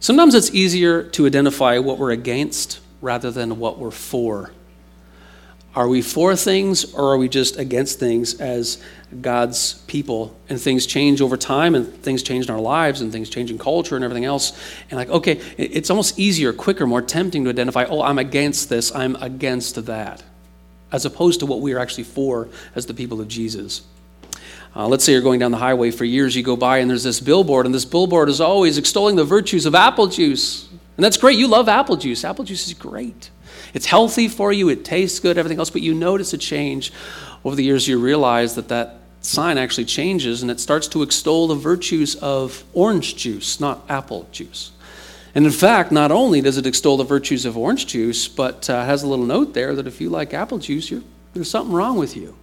Sometimes 0.00 0.34
it's 0.34 0.50
easier 0.54 1.02
to 1.02 1.26
identify 1.26 1.78
what 1.78 1.98
we're 1.98 2.10
against 2.10 2.80
rather 3.02 3.30
than 3.30 3.58
what 3.58 3.78
we're 3.78 3.90
for. 3.90 4.50
Are 5.74 5.86
we 5.86 6.00
for 6.00 6.34
things 6.34 6.94
or 6.94 7.12
are 7.12 7.18
we 7.18 7.28
just 7.28 7.58
against 7.58 8.00
things 8.00 8.40
as 8.40 8.82
God's 9.20 9.74
people? 9.86 10.34
And 10.48 10.58
things 10.58 10.86
change 10.86 11.20
over 11.20 11.36
time 11.36 11.74
and 11.74 11.86
things 12.02 12.22
change 12.22 12.46
in 12.46 12.50
our 12.50 12.60
lives 12.60 13.02
and 13.02 13.12
things 13.12 13.28
change 13.28 13.50
in 13.50 13.58
culture 13.58 13.94
and 13.94 14.02
everything 14.02 14.24
else. 14.24 14.58
And 14.90 14.98
like, 14.98 15.10
okay, 15.10 15.32
it's 15.58 15.90
almost 15.90 16.18
easier, 16.18 16.54
quicker, 16.54 16.86
more 16.86 17.02
tempting 17.02 17.44
to 17.44 17.50
identify, 17.50 17.84
oh, 17.84 18.02
I'm 18.02 18.18
against 18.18 18.70
this, 18.70 18.92
I'm 18.94 19.16
against 19.16 19.84
that, 19.84 20.24
as 20.90 21.04
opposed 21.04 21.40
to 21.40 21.46
what 21.46 21.60
we 21.60 21.74
are 21.74 21.78
actually 21.78 22.04
for 22.04 22.48
as 22.74 22.86
the 22.86 22.94
people 22.94 23.20
of 23.20 23.28
Jesus. 23.28 23.82
Uh, 24.74 24.86
let's 24.86 25.04
say 25.04 25.12
you're 25.12 25.20
going 25.20 25.40
down 25.40 25.50
the 25.50 25.58
highway 25.58 25.90
for 25.90 26.04
years, 26.04 26.36
you 26.36 26.42
go 26.42 26.56
by 26.56 26.78
and 26.78 26.88
there's 26.88 27.02
this 27.02 27.20
billboard, 27.20 27.66
and 27.66 27.74
this 27.74 27.84
billboard 27.84 28.28
is 28.28 28.40
always 28.40 28.78
extolling 28.78 29.16
the 29.16 29.24
virtues 29.24 29.66
of 29.66 29.74
apple 29.74 30.06
juice. 30.06 30.68
And 30.96 31.04
that's 31.04 31.16
great. 31.16 31.38
You 31.38 31.48
love 31.48 31.68
apple 31.68 31.96
juice. 31.96 32.24
Apple 32.24 32.44
juice 32.44 32.66
is 32.66 32.74
great. 32.74 33.30
It's 33.74 33.86
healthy 33.86 34.28
for 34.28 34.52
you, 34.52 34.68
it 34.68 34.84
tastes 34.84 35.18
good, 35.20 35.38
everything 35.38 35.58
else, 35.58 35.70
but 35.70 35.82
you 35.82 35.94
notice 35.94 36.32
a 36.32 36.38
change 36.38 36.92
over 37.44 37.56
the 37.56 37.64
years. 37.64 37.88
You 37.88 37.98
realize 37.98 38.54
that 38.56 38.68
that 38.68 38.96
sign 39.20 39.58
actually 39.58 39.84
changes 39.84 40.42
and 40.42 40.50
it 40.50 40.60
starts 40.60 40.88
to 40.88 41.02
extol 41.02 41.48
the 41.48 41.54
virtues 41.54 42.14
of 42.16 42.64
orange 42.72 43.16
juice, 43.16 43.60
not 43.60 43.84
apple 43.88 44.28
juice. 44.32 44.72
And 45.34 45.46
in 45.46 45.52
fact, 45.52 45.92
not 45.92 46.10
only 46.10 46.40
does 46.40 46.56
it 46.56 46.66
extol 46.66 46.96
the 46.96 47.04
virtues 47.04 47.44
of 47.44 47.56
orange 47.56 47.86
juice, 47.86 48.26
but 48.26 48.68
uh, 48.68 48.84
has 48.84 49.02
a 49.02 49.06
little 49.06 49.26
note 49.26 49.54
there 49.54 49.74
that 49.76 49.86
if 49.86 50.00
you 50.00 50.10
like 50.10 50.34
apple 50.34 50.58
juice, 50.58 50.92
there's 51.32 51.50
something 51.50 51.74
wrong 51.74 51.96
with 51.96 52.16
you. 52.16 52.36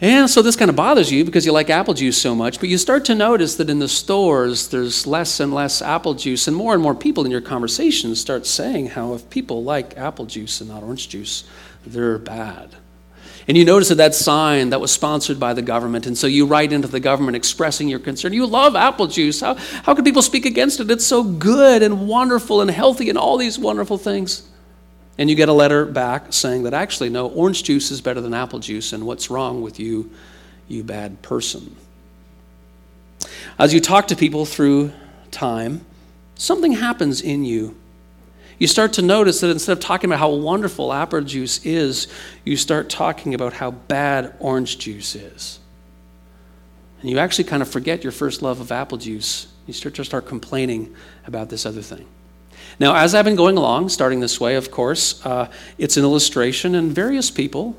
And 0.00 0.30
so 0.30 0.42
this 0.42 0.54
kind 0.54 0.68
of 0.68 0.76
bothers 0.76 1.10
you 1.10 1.24
because 1.24 1.44
you 1.44 1.50
like 1.50 1.70
apple 1.70 1.94
juice 1.94 2.16
so 2.16 2.34
much, 2.34 2.60
but 2.60 2.68
you 2.68 2.78
start 2.78 3.04
to 3.06 3.16
notice 3.16 3.56
that 3.56 3.68
in 3.68 3.80
the 3.80 3.88
stores 3.88 4.68
there's 4.68 5.08
less 5.08 5.40
and 5.40 5.52
less 5.52 5.82
apple 5.82 6.14
juice, 6.14 6.46
and 6.46 6.56
more 6.56 6.72
and 6.72 6.82
more 6.82 6.94
people 6.94 7.24
in 7.24 7.32
your 7.32 7.40
conversations 7.40 8.20
start 8.20 8.46
saying 8.46 8.88
how 8.88 9.14
if 9.14 9.28
people 9.28 9.64
like 9.64 9.96
apple 9.98 10.26
juice 10.26 10.60
and 10.60 10.70
not 10.70 10.84
orange 10.84 11.08
juice, 11.08 11.44
they're 11.84 12.18
bad. 12.18 12.76
And 13.48 13.56
you 13.56 13.64
notice 13.64 13.88
that 13.88 13.96
that 13.96 14.14
sign 14.14 14.70
that 14.70 14.80
was 14.80 14.92
sponsored 14.92 15.40
by 15.40 15.54
the 15.54 15.62
government, 15.62 16.06
and 16.06 16.16
so 16.16 16.26
you 16.28 16.46
write 16.46 16.72
into 16.72 16.86
the 16.86 17.00
government 17.00 17.34
expressing 17.34 17.88
your 17.88 17.98
concern. 17.98 18.32
You 18.32 18.46
love 18.46 18.76
apple 18.76 19.08
juice. 19.08 19.40
How, 19.40 19.54
how 19.54 19.94
can 19.94 20.04
people 20.04 20.22
speak 20.22 20.46
against 20.46 20.78
it? 20.78 20.90
It's 20.90 21.06
so 21.06 21.24
good 21.24 21.82
and 21.82 22.06
wonderful 22.06 22.60
and 22.60 22.70
healthy 22.70 23.08
and 23.08 23.18
all 23.18 23.36
these 23.36 23.58
wonderful 23.58 23.98
things. 23.98 24.47
And 25.18 25.28
you 25.28 25.34
get 25.34 25.48
a 25.48 25.52
letter 25.52 25.84
back 25.84 26.32
saying 26.32 26.62
that 26.62 26.74
actually, 26.74 27.10
no, 27.10 27.28
orange 27.28 27.64
juice 27.64 27.90
is 27.90 28.00
better 28.00 28.20
than 28.20 28.32
apple 28.32 28.60
juice, 28.60 28.92
and 28.92 29.04
what's 29.04 29.30
wrong 29.30 29.62
with 29.62 29.80
you, 29.80 30.10
you 30.68 30.84
bad 30.84 31.20
person? 31.22 31.76
As 33.58 33.74
you 33.74 33.80
talk 33.80 34.06
to 34.08 34.16
people 34.16 34.46
through 34.46 34.92
time, 35.32 35.84
something 36.36 36.72
happens 36.72 37.20
in 37.20 37.44
you. 37.44 37.76
You 38.58 38.68
start 38.68 38.92
to 38.94 39.02
notice 39.02 39.40
that 39.40 39.50
instead 39.50 39.72
of 39.72 39.80
talking 39.80 40.08
about 40.10 40.20
how 40.20 40.30
wonderful 40.30 40.92
apple 40.92 41.20
juice 41.22 41.64
is, 41.64 42.06
you 42.44 42.56
start 42.56 42.88
talking 42.88 43.34
about 43.34 43.52
how 43.52 43.72
bad 43.72 44.34
orange 44.38 44.78
juice 44.78 45.14
is. 45.16 45.58
And 47.00 47.10
you 47.10 47.18
actually 47.18 47.44
kind 47.44 47.62
of 47.62 47.68
forget 47.68 48.02
your 48.02 48.12
first 48.12 48.42
love 48.42 48.60
of 48.60 48.72
apple 48.72 48.98
juice. 48.98 49.46
You 49.66 49.72
start 49.72 49.94
to 49.96 50.04
start 50.04 50.26
complaining 50.26 50.94
about 51.26 51.48
this 51.48 51.66
other 51.66 51.82
thing. 51.82 52.06
Now, 52.78 52.94
as 52.94 53.14
I've 53.14 53.24
been 53.24 53.36
going 53.36 53.56
along, 53.56 53.88
starting 53.88 54.20
this 54.20 54.40
way, 54.40 54.54
of 54.54 54.70
course, 54.70 55.24
uh, 55.26 55.50
it's 55.78 55.96
an 55.96 56.04
illustration, 56.04 56.74
and 56.74 56.92
various 56.92 57.30
people 57.30 57.76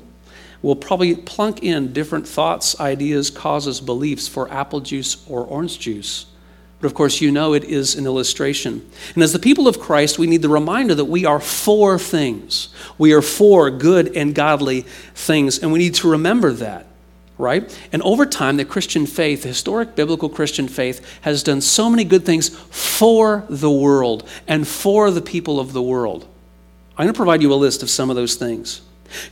will 0.62 0.76
probably 0.76 1.14
plunk 1.14 1.62
in 1.62 1.92
different 1.92 2.28
thoughts, 2.28 2.78
ideas, 2.78 3.30
causes, 3.30 3.80
beliefs 3.80 4.28
for 4.28 4.50
apple 4.52 4.80
juice 4.80 5.26
or 5.28 5.44
orange 5.44 5.78
juice. 5.78 6.26
But 6.80 6.86
of 6.86 6.94
course, 6.94 7.20
you 7.20 7.30
know 7.30 7.52
it 7.52 7.64
is 7.64 7.94
an 7.94 8.06
illustration. 8.06 8.90
And 9.14 9.22
as 9.22 9.32
the 9.32 9.38
people 9.38 9.68
of 9.68 9.80
Christ, 9.80 10.18
we 10.18 10.26
need 10.26 10.42
the 10.42 10.48
reminder 10.48 10.94
that 10.94 11.04
we 11.06 11.26
are 11.26 11.40
for 11.40 11.98
things. 11.98 12.70
We 12.96 13.12
are 13.12 13.22
for 13.22 13.70
good 13.70 14.16
and 14.16 14.34
godly 14.34 14.82
things, 15.14 15.58
and 15.58 15.72
we 15.72 15.78
need 15.78 15.94
to 15.96 16.10
remember 16.10 16.52
that 16.52 16.86
right? 17.40 17.88
And 17.92 18.02
over 18.02 18.26
time, 18.26 18.56
the 18.56 18.64
Christian 18.64 19.06
faith, 19.06 19.42
the 19.42 19.48
historic 19.48 19.96
biblical 19.96 20.28
Christian 20.28 20.68
faith, 20.68 21.04
has 21.22 21.42
done 21.42 21.60
so 21.60 21.90
many 21.90 22.04
good 22.04 22.24
things 22.24 22.50
for 22.50 23.44
the 23.48 23.70
world 23.70 24.28
and 24.46 24.68
for 24.68 25.10
the 25.10 25.22
people 25.22 25.58
of 25.58 25.72
the 25.72 25.82
world. 25.82 26.28
I'm 26.96 27.06
going 27.06 27.14
to 27.14 27.16
provide 27.16 27.42
you 27.42 27.52
a 27.52 27.54
list 27.54 27.82
of 27.82 27.90
some 27.90 28.10
of 28.10 28.16
those 28.16 28.34
things. 28.34 28.82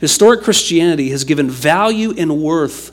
Historic 0.01 0.41
Christianity 0.41 1.09
has 1.11 1.23
given 1.23 1.49
value 1.49 2.13
and 2.17 2.41
worth 2.41 2.91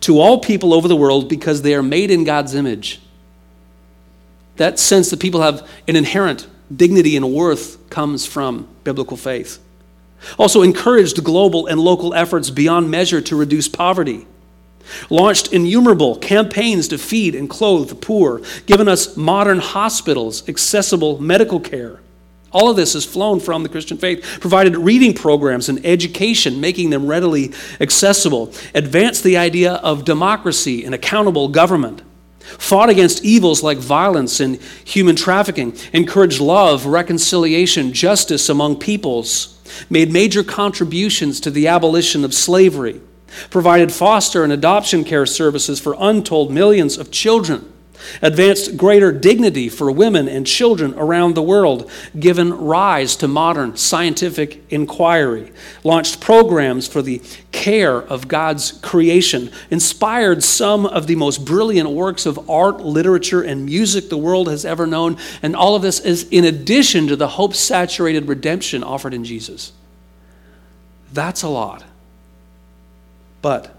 to 0.00 0.20
all 0.20 0.38
people 0.38 0.74
over 0.74 0.86
the 0.86 0.96
world 0.96 1.28
because 1.28 1.62
they 1.62 1.74
are 1.74 1.82
made 1.82 2.10
in 2.10 2.24
God's 2.24 2.54
image. 2.54 3.00
That 4.56 4.78
sense 4.78 5.10
that 5.10 5.20
people 5.20 5.42
have 5.42 5.68
an 5.88 5.96
inherent 5.96 6.46
dignity 6.74 7.16
and 7.16 7.32
worth 7.32 7.88
comes 7.90 8.26
from 8.26 8.68
biblical 8.84 9.16
faith. 9.16 9.58
Also, 10.38 10.62
encouraged 10.62 11.22
global 11.24 11.66
and 11.66 11.80
local 11.80 12.14
efforts 12.14 12.50
beyond 12.50 12.90
measure 12.90 13.20
to 13.20 13.36
reduce 13.36 13.68
poverty. 13.68 14.26
Launched 15.10 15.52
innumerable 15.52 16.16
campaigns 16.16 16.88
to 16.88 16.98
feed 16.98 17.34
and 17.34 17.50
clothe 17.50 17.88
the 17.88 17.94
poor. 17.94 18.40
Given 18.66 18.88
us 18.88 19.16
modern 19.16 19.58
hospitals, 19.58 20.48
accessible 20.48 21.20
medical 21.20 21.60
care. 21.60 22.00
All 22.52 22.70
of 22.70 22.76
this 22.76 22.94
has 22.94 23.04
flown 23.04 23.40
from 23.40 23.62
the 23.62 23.68
Christian 23.68 23.98
faith. 23.98 24.38
Provided 24.40 24.76
reading 24.76 25.12
programs 25.12 25.68
and 25.68 25.84
education, 25.84 26.60
making 26.60 26.90
them 26.90 27.06
readily 27.06 27.52
accessible. 27.80 28.52
Advanced 28.74 29.24
the 29.24 29.36
idea 29.36 29.74
of 29.74 30.04
democracy 30.04 30.84
and 30.84 30.94
accountable 30.94 31.48
government 31.48 32.02
fought 32.58 32.90
against 32.90 33.24
evils 33.24 33.62
like 33.62 33.78
violence 33.78 34.40
and 34.40 34.56
human 34.84 35.16
trafficking, 35.16 35.76
encouraged 35.92 36.40
love, 36.40 36.86
reconciliation, 36.86 37.92
justice 37.92 38.48
among 38.48 38.78
peoples, 38.78 39.58
made 39.90 40.12
major 40.12 40.44
contributions 40.44 41.40
to 41.40 41.50
the 41.50 41.68
abolition 41.68 42.24
of 42.24 42.32
slavery, 42.32 43.00
provided 43.50 43.92
foster 43.92 44.44
and 44.44 44.52
adoption 44.52 45.04
care 45.04 45.26
services 45.26 45.80
for 45.80 45.96
untold 45.98 46.50
millions 46.50 46.96
of 46.96 47.10
children 47.10 47.72
advanced 48.22 48.76
greater 48.76 49.12
dignity 49.12 49.68
for 49.68 49.90
women 49.90 50.28
and 50.28 50.46
children 50.46 50.94
around 50.94 51.34
the 51.34 51.42
world, 51.42 51.90
given 52.18 52.52
rise 52.52 53.16
to 53.16 53.28
modern 53.28 53.76
scientific 53.76 54.62
inquiry, 54.70 55.52
launched 55.84 56.20
programs 56.20 56.86
for 56.86 57.02
the 57.02 57.20
care 57.52 57.96
of 58.02 58.28
God's 58.28 58.72
creation, 58.82 59.50
inspired 59.70 60.42
some 60.42 60.86
of 60.86 61.06
the 61.06 61.16
most 61.16 61.44
brilliant 61.44 61.90
works 61.90 62.26
of 62.26 62.50
art, 62.50 62.80
literature, 62.80 63.42
and 63.42 63.66
music 63.66 64.08
the 64.08 64.16
world 64.16 64.48
has 64.48 64.64
ever 64.64 64.86
known. 64.86 65.16
And 65.42 65.54
all 65.54 65.74
of 65.74 65.82
this 65.82 66.00
is 66.00 66.28
in 66.30 66.44
addition 66.44 67.06
to 67.08 67.16
the 67.16 67.28
hope 67.28 67.54
saturated 67.54 68.28
redemption 68.28 68.82
offered 68.82 69.14
in 69.14 69.24
Jesus. 69.24 69.72
That's 71.12 71.42
a 71.42 71.48
lot. 71.48 71.84
But 73.42 73.75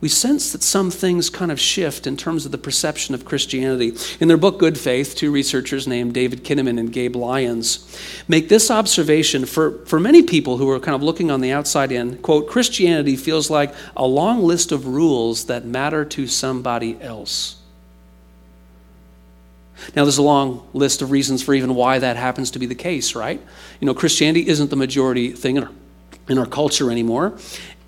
we 0.00 0.08
sense 0.08 0.52
that 0.52 0.62
some 0.62 0.90
things 0.90 1.28
kind 1.28 1.52
of 1.52 1.60
shift 1.60 2.06
in 2.06 2.16
terms 2.16 2.46
of 2.46 2.52
the 2.52 2.58
perception 2.58 3.14
of 3.14 3.24
Christianity. 3.24 3.92
In 4.18 4.28
their 4.28 4.38
book, 4.38 4.58
Good 4.58 4.78
Faith, 4.78 5.14
two 5.14 5.30
researchers 5.30 5.86
named 5.86 6.14
David 6.14 6.42
Kinnaman 6.42 6.78
and 6.78 6.90
Gabe 6.90 7.16
Lyons 7.16 7.98
make 8.26 8.48
this 8.48 8.70
observation 8.70 9.44
for, 9.44 9.84
for 9.84 10.00
many 10.00 10.22
people 10.22 10.56
who 10.56 10.70
are 10.70 10.80
kind 10.80 10.94
of 10.94 11.02
looking 11.02 11.30
on 11.30 11.42
the 11.42 11.52
outside 11.52 11.92
in 11.92 12.16
quote, 12.18 12.48
Christianity 12.48 13.16
feels 13.16 13.50
like 13.50 13.74
a 13.96 14.06
long 14.06 14.42
list 14.42 14.72
of 14.72 14.86
rules 14.86 15.46
that 15.46 15.66
matter 15.66 16.04
to 16.06 16.26
somebody 16.26 17.00
else. 17.02 17.56
Now, 19.96 20.04
there's 20.04 20.18
a 20.18 20.22
long 20.22 20.68
list 20.72 21.02
of 21.02 21.10
reasons 21.10 21.42
for 21.42 21.54
even 21.54 21.74
why 21.74 21.98
that 21.98 22.16
happens 22.16 22.50
to 22.52 22.58
be 22.58 22.66
the 22.66 22.74
case, 22.74 23.14
right? 23.14 23.40
You 23.80 23.86
know, 23.86 23.94
Christianity 23.94 24.46
isn't 24.48 24.70
the 24.70 24.76
majority 24.76 25.32
thing 25.32 25.56
in 25.56 25.64
our, 25.64 25.70
in 26.28 26.38
our 26.38 26.46
culture 26.46 26.90
anymore. 26.90 27.38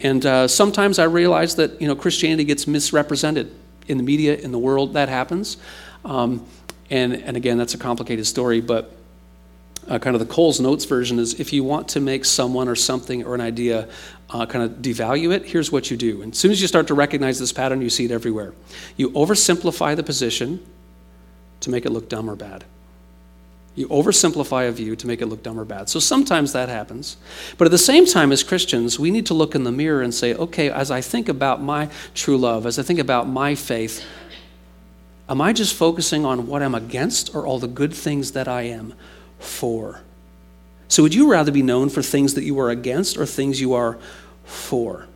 And 0.02 0.26
uh, 0.26 0.48
sometimes 0.48 0.98
I 0.98 1.04
realize 1.04 1.56
that 1.56 1.80
you 1.80 1.86
know 1.86 1.94
Christianity 1.94 2.44
gets 2.44 2.66
misrepresented 2.66 3.54
in 3.88 3.96
the 3.96 4.02
media, 4.02 4.36
in 4.36 4.52
the 4.52 4.58
world. 4.58 4.94
That 4.94 5.08
happens. 5.08 5.56
Um, 6.04 6.46
and, 6.90 7.14
and 7.14 7.36
again, 7.36 7.56
that's 7.56 7.74
a 7.74 7.78
complicated 7.78 8.26
story, 8.26 8.60
but 8.60 8.92
uh, 9.88 9.98
kind 9.98 10.14
of 10.14 10.20
the 10.20 10.26
Coles 10.26 10.60
Notes 10.60 10.84
version 10.84 11.18
is 11.18 11.40
if 11.40 11.52
you 11.52 11.64
want 11.64 11.88
to 11.88 12.00
make 12.00 12.24
someone 12.24 12.68
or 12.68 12.76
something 12.76 13.24
or 13.24 13.34
an 13.34 13.40
idea 13.40 13.88
uh, 14.30 14.46
kind 14.46 14.64
of 14.64 14.78
devalue 14.82 15.32
it, 15.32 15.44
here's 15.44 15.72
what 15.72 15.90
you 15.90 15.96
do. 15.96 16.22
And 16.22 16.32
as 16.32 16.38
soon 16.38 16.50
as 16.50 16.60
you 16.60 16.68
start 16.68 16.86
to 16.88 16.94
recognize 16.94 17.38
this 17.38 17.52
pattern, 17.52 17.80
you 17.80 17.90
see 17.90 18.04
it 18.04 18.10
everywhere. 18.10 18.52
You 18.96 19.10
oversimplify 19.10 19.96
the 19.96 20.02
position 20.02 20.64
to 21.60 21.70
make 21.70 21.86
it 21.86 21.90
look 21.90 22.08
dumb 22.08 22.28
or 22.28 22.36
bad. 22.36 22.64
You 23.74 23.88
oversimplify 23.88 24.68
a 24.68 24.72
view 24.72 24.96
to 24.96 25.06
make 25.06 25.22
it 25.22 25.26
look 25.26 25.42
dumb 25.42 25.58
or 25.58 25.64
bad. 25.64 25.88
So 25.88 25.98
sometimes 25.98 26.52
that 26.52 26.68
happens. 26.68 27.16
But 27.56 27.64
at 27.64 27.70
the 27.70 27.78
same 27.78 28.04
time, 28.04 28.30
as 28.30 28.42
Christians, 28.42 28.98
we 28.98 29.10
need 29.10 29.26
to 29.26 29.34
look 29.34 29.54
in 29.54 29.64
the 29.64 29.72
mirror 29.72 30.02
and 30.02 30.14
say, 30.14 30.34
okay, 30.34 30.70
as 30.70 30.90
I 30.90 31.00
think 31.00 31.28
about 31.28 31.62
my 31.62 31.88
true 32.14 32.36
love, 32.36 32.66
as 32.66 32.78
I 32.78 32.82
think 32.82 32.98
about 32.98 33.28
my 33.28 33.54
faith, 33.54 34.04
am 35.28 35.40
I 35.40 35.54
just 35.54 35.74
focusing 35.74 36.26
on 36.26 36.46
what 36.46 36.62
I'm 36.62 36.74
against 36.74 37.34
or 37.34 37.46
all 37.46 37.58
the 37.58 37.68
good 37.68 37.94
things 37.94 38.32
that 38.32 38.46
I 38.46 38.62
am 38.62 38.92
for? 39.38 40.02
So 40.88 41.02
would 41.02 41.14
you 41.14 41.30
rather 41.30 41.50
be 41.50 41.62
known 41.62 41.88
for 41.88 42.02
things 42.02 42.34
that 42.34 42.44
you 42.44 42.60
are 42.60 42.68
against 42.68 43.16
or 43.16 43.24
things 43.24 43.58
you 43.58 43.72
are 43.72 43.98
for? 44.44 45.06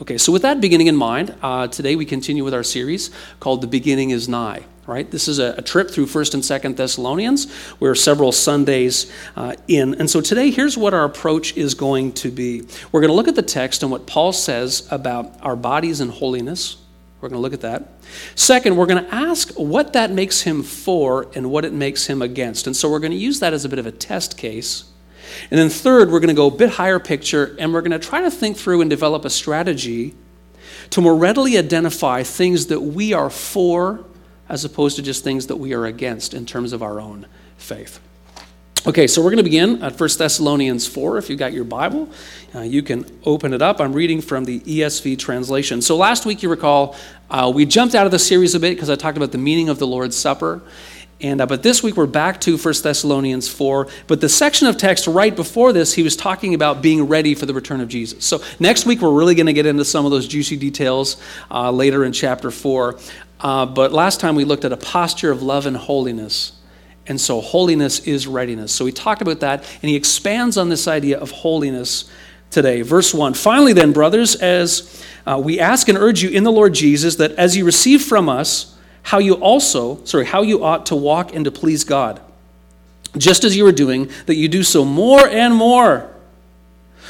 Okay, 0.00 0.16
so 0.16 0.30
with 0.30 0.42
that 0.42 0.60
beginning 0.60 0.86
in 0.86 0.94
mind, 0.94 1.34
uh, 1.42 1.66
today 1.66 1.96
we 1.96 2.04
continue 2.04 2.44
with 2.44 2.54
our 2.54 2.62
series 2.62 3.10
called 3.40 3.62
The 3.62 3.66
Beginning 3.66 4.10
is 4.10 4.28
Nigh 4.28 4.64
right? 4.86 5.10
This 5.10 5.28
is 5.28 5.38
a, 5.38 5.54
a 5.58 5.60
trip 5.60 5.90
through 5.90 6.06
1st 6.06 6.32
and 6.32 6.42
2nd 6.42 6.76
Thessalonians. 6.76 7.46
We're 7.78 7.94
several 7.94 8.32
Sundays 8.32 9.12
uh, 9.36 9.54
in. 9.68 9.94
And 10.00 10.08
so 10.08 10.22
today, 10.22 10.50
here's 10.50 10.78
what 10.78 10.94
our 10.94 11.04
approach 11.04 11.54
is 11.58 11.74
going 11.74 12.14
to 12.14 12.30
be. 12.30 12.62
We're 12.90 13.02
going 13.02 13.10
to 13.10 13.14
look 13.14 13.28
at 13.28 13.34
the 13.34 13.42
text 13.42 13.82
and 13.82 13.92
what 13.92 14.06
Paul 14.06 14.32
says 14.32 14.88
about 14.90 15.34
our 15.42 15.56
bodies 15.56 16.00
and 16.00 16.10
holiness. 16.10 16.78
We're 17.20 17.28
going 17.28 17.36
to 17.36 17.42
look 17.42 17.52
at 17.52 17.60
that. 17.60 17.86
Second, 18.34 18.78
we're 18.78 18.86
going 18.86 19.04
to 19.04 19.14
ask 19.14 19.52
what 19.58 19.92
that 19.92 20.10
makes 20.10 20.40
him 20.40 20.62
for 20.62 21.26
and 21.34 21.50
what 21.50 21.66
it 21.66 21.74
makes 21.74 22.06
him 22.06 22.22
against. 22.22 22.66
And 22.66 22.74
so 22.74 22.90
we're 22.90 23.00
going 23.00 23.12
to 23.12 23.18
use 23.18 23.40
that 23.40 23.52
as 23.52 23.66
a 23.66 23.68
bit 23.68 23.78
of 23.78 23.84
a 23.84 23.92
test 23.92 24.38
case. 24.38 24.84
And 25.50 25.58
then 25.58 25.68
third, 25.68 26.10
we're 26.10 26.20
going 26.20 26.28
to 26.28 26.34
go 26.34 26.48
a 26.48 26.50
bit 26.50 26.70
higher 26.70 26.98
picture 26.98 27.56
and 27.58 27.72
we're 27.72 27.82
going 27.82 27.98
to 27.98 27.98
try 27.98 28.20
to 28.20 28.30
think 28.30 28.56
through 28.56 28.80
and 28.80 28.90
develop 28.90 29.24
a 29.24 29.30
strategy 29.30 30.14
to 30.90 31.00
more 31.00 31.16
readily 31.16 31.58
identify 31.58 32.22
things 32.22 32.66
that 32.66 32.80
we 32.80 33.12
are 33.12 33.30
for 33.30 34.04
as 34.48 34.64
opposed 34.64 34.96
to 34.96 35.02
just 35.02 35.24
things 35.24 35.46
that 35.48 35.56
we 35.56 35.74
are 35.74 35.84
against 35.84 36.34
in 36.34 36.46
terms 36.46 36.72
of 36.72 36.82
our 36.82 37.00
own 37.00 37.26
faith. 37.56 38.00
Okay, 38.86 39.06
so 39.06 39.20
we're 39.20 39.30
going 39.30 39.38
to 39.38 39.42
begin 39.42 39.82
at 39.82 39.98
1 39.98 40.08
Thessalonians 40.16 40.86
4. 40.86 41.18
If 41.18 41.28
you've 41.28 41.38
got 41.38 41.52
your 41.52 41.64
Bible, 41.64 42.08
uh, 42.54 42.60
you 42.60 42.82
can 42.82 43.04
open 43.24 43.52
it 43.52 43.60
up. 43.60 43.80
I'm 43.80 43.92
reading 43.92 44.22
from 44.22 44.44
the 44.44 44.60
ESV 44.60 45.18
translation. 45.18 45.82
So 45.82 45.96
last 45.96 46.24
week, 46.24 46.42
you 46.42 46.48
recall, 46.48 46.96
uh, 47.28 47.52
we 47.54 47.66
jumped 47.66 47.94
out 47.94 48.06
of 48.06 48.12
the 48.12 48.18
series 48.18 48.54
a 48.54 48.60
bit 48.60 48.76
because 48.76 48.88
I 48.88 48.94
talked 48.94 49.16
about 49.16 49.32
the 49.32 49.38
meaning 49.38 49.68
of 49.68 49.78
the 49.78 49.86
Lord's 49.86 50.16
Supper. 50.16 50.62
And, 51.20 51.40
uh, 51.40 51.46
but 51.46 51.64
this 51.64 51.82
week 51.82 51.96
we're 51.96 52.06
back 52.06 52.40
to 52.42 52.56
1 52.56 52.74
Thessalonians 52.82 53.48
4. 53.48 53.88
But 54.06 54.20
the 54.20 54.28
section 54.28 54.68
of 54.68 54.76
text 54.76 55.08
right 55.08 55.34
before 55.34 55.72
this, 55.72 55.94
he 55.94 56.04
was 56.04 56.14
talking 56.14 56.54
about 56.54 56.80
being 56.80 57.08
ready 57.08 57.34
for 57.34 57.44
the 57.44 57.54
return 57.54 57.80
of 57.80 57.88
Jesus. 57.88 58.24
So 58.24 58.40
next 58.60 58.86
week 58.86 59.00
we're 59.00 59.12
really 59.12 59.34
going 59.34 59.46
to 59.46 59.52
get 59.52 59.66
into 59.66 59.84
some 59.84 60.04
of 60.04 60.12
those 60.12 60.28
juicy 60.28 60.56
details 60.56 61.20
uh, 61.50 61.72
later 61.72 62.04
in 62.04 62.12
chapter 62.12 62.52
4. 62.52 62.98
Uh, 63.40 63.66
but 63.66 63.92
last 63.92 64.20
time 64.20 64.36
we 64.36 64.44
looked 64.44 64.64
at 64.64 64.72
a 64.72 64.76
posture 64.76 65.32
of 65.32 65.42
love 65.42 65.66
and 65.66 65.76
holiness. 65.76 66.52
And 67.08 67.20
so 67.20 67.40
holiness 67.40 68.00
is 68.00 68.28
readiness. 68.28 68.72
So 68.72 68.86
he 68.86 68.92
talked 68.92 69.22
about 69.22 69.40
that, 69.40 69.64
and 69.82 69.88
he 69.88 69.96
expands 69.96 70.56
on 70.56 70.68
this 70.68 70.86
idea 70.86 71.18
of 71.18 71.30
holiness 71.30 72.08
today. 72.50 72.82
Verse 72.82 73.14
1 73.14 73.34
Finally, 73.34 73.72
then, 73.72 73.92
brothers, 73.92 74.36
as 74.36 75.02
uh, 75.26 75.40
we 75.42 75.58
ask 75.58 75.88
and 75.88 75.96
urge 75.96 76.22
you 76.22 76.28
in 76.28 76.44
the 76.44 76.52
Lord 76.52 76.74
Jesus, 76.74 77.16
that 77.16 77.32
as 77.32 77.56
you 77.56 77.64
receive 77.64 78.02
from 78.02 78.28
us, 78.28 78.77
how 79.02 79.18
you 79.18 79.34
also, 79.34 80.04
sorry, 80.04 80.26
how 80.26 80.42
you 80.42 80.64
ought 80.64 80.86
to 80.86 80.96
walk 80.96 81.34
and 81.34 81.44
to 81.44 81.50
please 81.50 81.84
God, 81.84 82.20
just 83.16 83.44
as 83.44 83.56
you 83.56 83.66
are 83.66 83.72
doing, 83.72 84.10
that 84.26 84.36
you 84.36 84.48
do 84.48 84.62
so 84.62 84.84
more 84.84 85.26
and 85.26 85.54
more. 85.54 86.14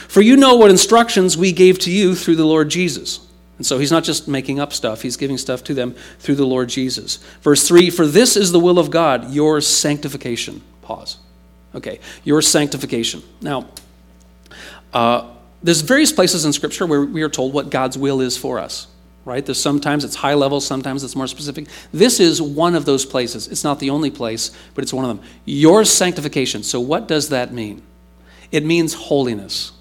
For 0.08 0.23
you 0.23 0.37
know 0.37 0.56
what 0.56 0.70
instructions 0.70 1.37
we 1.37 1.52
gave 1.52 1.79
to 1.81 1.90
you 1.90 2.14
through 2.14 2.37
the 2.37 2.46
Lord 2.46 2.69
Jesus. 2.70 3.26
And 3.58 3.67
so 3.67 3.79
he's 3.79 3.90
not 3.90 4.05
just 4.05 4.29
making 4.29 4.61
up 4.61 4.73
stuff, 4.73 5.02
he's 5.02 5.17
giving 5.17 5.37
stuff 5.37 5.64
to 5.64 5.75
them 5.75 5.94
through 6.20 6.37
the 6.37 6.46
Lord 6.46 6.69
Jesus. 6.69 7.17
Verse 7.43 7.67
3 7.67 7.90
For 7.90 8.06
this 8.06 8.37
is 8.37 8.52
the 8.52 8.61
will 8.61 8.79
of 8.79 8.90
God, 8.90 9.32
your 9.32 9.61
sanctification. 9.61 10.62
Pause. 10.82 11.19
Okay, 11.75 12.00
your 12.25 12.40
sanctification. 12.40 13.23
Now, 13.40 13.69
uh, 14.93 15.29
there's 15.62 15.81
various 15.81 16.12
places 16.12 16.44
in 16.44 16.52
Scripture 16.52 16.87
where 16.87 17.02
we 17.02 17.23
are 17.23 17.29
told 17.29 17.52
what 17.52 17.69
God's 17.69 17.99
will 17.99 18.20
is 18.20 18.37
for 18.37 18.58
us, 18.58 18.87
right? 19.28 19.44
There's 19.44 19.60
sometimes 19.60 20.04
it's 20.04 20.16
high 20.16 20.32
level, 20.32 20.58
sometimes 20.58 21.04
it's 21.04 21.14
more 21.14 21.26
specific. 21.26 21.69
This 21.92 22.19
is 22.19 22.40
one 22.40 22.75
of 22.75 22.86
those 22.86 23.04
places. 23.04 23.46
It's 23.46 23.62
not 23.62 23.78
the 23.78 23.90
only 23.90 24.10
place, 24.10 24.50
but 24.75 24.82
it's 24.82 24.92
one 24.92 25.04
of 25.04 25.14
them. 25.14 25.25
Your 25.44 25.84
sanctification. 25.84 26.62
So, 26.62 26.80
what 26.80 27.06
does 27.06 27.28
that 27.28 27.52
mean? 27.52 27.82
It 28.50 28.64
means 28.64 28.94
holiness. 28.94 29.72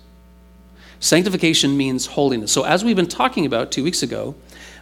Sanctification 0.99 1.77
means 1.77 2.07
holiness. 2.07 2.51
So, 2.51 2.63
as 2.63 2.83
we've 2.83 2.95
been 2.95 3.07
talking 3.07 3.45
about 3.45 3.71
two 3.71 3.85
weeks 3.85 4.03
ago, 4.03 4.35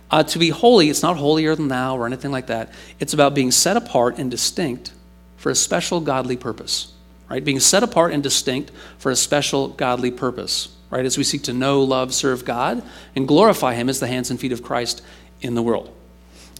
uh, 0.09 0.23
to 0.23 0.39
be 0.39 0.49
holy, 0.49 0.89
it's 0.89 1.03
not 1.03 1.17
holier 1.17 1.55
than 1.55 1.67
thou 1.67 1.95
or 1.95 2.07
anything 2.07 2.31
like 2.31 2.47
that. 2.47 2.73
It's 2.99 3.13
about 3.13 3.35
being 3.35 3.51
set 3.51 3.77
apart 3.77 4.17
and 4.17 4.31
distinct 4.31 4.93
for 5.37 5.51
a 5.51 5.55
special 5.55 6.01
godly 6.01 6.37
purpose, 6.37 6.91
right? 7.29 7.43
Being 7.43 7.59
set 7.59 7.83
apart 7.83 8.13
and 8.13 8.23
distinct 8.23 8.71
for 8.97 9.11
a 9.11 9.15
special 9.15 9.67
godly 9.67 10.09
purpose, 10.09 10.74
right? 10.89 11.05
As 11.05 11.17
we 11.17 11.23
seek 11.23 11.43
to 11.43 11.53
know, 11.53 11.81
love, 11.81 12.13
serve 12.13 12.45
God, 12.45 12.83
and 13.15 13.27
glorify 13.27 13.73
Him 13.73 13.89
as 13.89 13.99
the 13.99 14.07
hands 14.07 14.31
and 14.31 14.39
feet 14.39 14.51
of 14.51 14.63
Christ 14.63 15.01
in 15.41 15.55
the 15.55 15.61
world. 15.61 15.93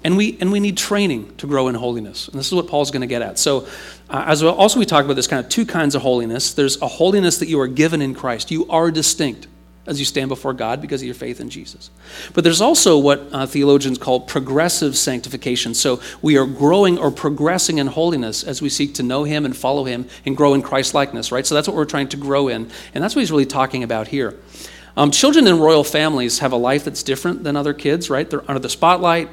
And 0.03 0.17
we, 0.17 0.37
and 0.39 0.51
we 0.51 0.59
need 0.59 0.77
training 0.77 1.35
to 1.37 1.47
grow 1.47 1.67
in 1.67 1.75
holiness. 1.75 2.27
And 2.27 2.37
this 2.37 2.45
is 2.45 2.53
what 2.53 2.67
Paul's 2.67 2.91
going 2.91 3.01
to 3.01 3.07
get 3.07 3.23
at. 3.23 3.39
So, 3.39 3.67
uh, 4.07 4.25
as 4.27 4.43
well, 4.43 4.53
also, 4.53 4.77
we 4.77 4.85
talk 4.85 5.03
about 5.03 5.15
this 5.15 5.25
kind 5.25 5.43
of 5.43 5.49
two 5.49 5.65
kinds 5.65 5.95
of 5.95 6.03
holiness. 6.03 6.53
There's 6.53 6.79
a 6.81 6.87
holiness 6.87 7.39
that 7.39 7.47
you 7.47 7.59
are 7.59 7.67
given 7.67 8.01
in 8.01 8.13
Christ, 8.13 8.51
you 8.51 8.69
are 8.69 8.91
distinct 8.91 9.47
as 9.85 9.99
you 9.99 10.05
stand 10.05 10.29
before 10.29 10.53
God 10.53 10.81
because 10.81 11.01
of 11.01 11.05
your 11.05 11.15
faith 11.15 11.39
in 11.39 11.49
Jesus. 11.49 11.89
But 12.33 12.43
there's 12.43 12.61
also 12.61 12.97
what 12.97 13.27
uh, 13.31 13.45
theologians 13.45 13.97
call 13.97 14.19
progressive 14.21 14.97
sanctification. 14.97 15.73
So 15.73 16.01
we 16.21 16.37
are 16.37 16.45
growing 16.45 16.97
or 16.97 17.11
progressing 17.11 17.77
in 17.77 17.87
holiness 17.87 18.43
as 18.43 18.61
we 18.61 18.69
seek 18.69 18.95
to 18.95 19.03
know 19.03 19.23
Him 19.23 19.45
and 19.45 19.55
follow 19.55 19.83
Him 19.83 20.07
and 20.25 20.35
grow 20.35 20.53
in 20.53 20.61
Christ 20.61 20.93
likeness, 20.93 21.31
right? 21.31 21.45
So 21.45 21.55
that's 21.55 21.67
what 21.67 21.77
we're 21.77 21.85
trying 21.85 22.09
to 22.09 22.17
grow 22.17 22.47
in. 22.47 22.69
And 22.93 23.03
that's 23.03 23.15
what 23.15 23.21
he's 23.21 23.31
really 23.31 23.45
talking 23.45 23.83
about 23.83 24.07
here. 24.07 24.37
Um, 24.97 25.11
children 25.11 25.45
in 25.47 25.59
royal 25.59 25.83
families 25.83 26.39
have 26.39 26.53
a 26.53 26.57
life 26.57 26.85
that's 26.85 27.03
different 27.03 27.43
than 27.43 27.55
other 27.55 27.73
kids, 27.73 28.09
right? 28.09 28.29
They're 28.29 28.49
under 28.49 28.59
the 28.59 28.69
spotlight. 28.69 29.29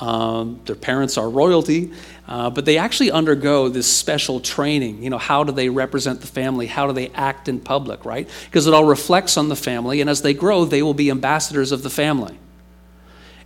Um, 0.00 0.60
their 0.64 0.76
parents 0.76 1.18
are 1.18 1.28
royalty, 1.28 1.92
uh, 2.28 2.50
but 2.50 2.64
they 2.64 2.78
actually 2.78 3.10
undergo 3.10 3.68
this 3.68 3.92
special 3.92 4.38
training. 4.38 5.02
You 5.02 5.10
know, 5.10 5.18
how 5.18 5.42
do 5.42 5.50
they 5.50 5.68
represent 5.68 6.20
the 6.20 6.26
family? 6.28 6.66
How 6.66 6.86
do 6.86 6.92
they 6.92 7.08
act 7.10 7.48
in 7.48 7.58
public, 7.58 8.04
right? 8.04 8.28
Because 8.44 8.66
it 8.66 8.74
all 8.74 8.84
reflects 8.84 9.36
on 9.36 9.48
the 9.48 9.56
family, 9.56 10.00
and 10.00 10.08
as 10.08 10.22
they 10.22 10.34
grow, 10.34 10.64
they 10.64 10.82
will 10.82 10.94
be 10.94 11.10
ambassadors 11.10 11.72
of 11.72 11.82
the 11.82 11.90
family. 11.90 12.38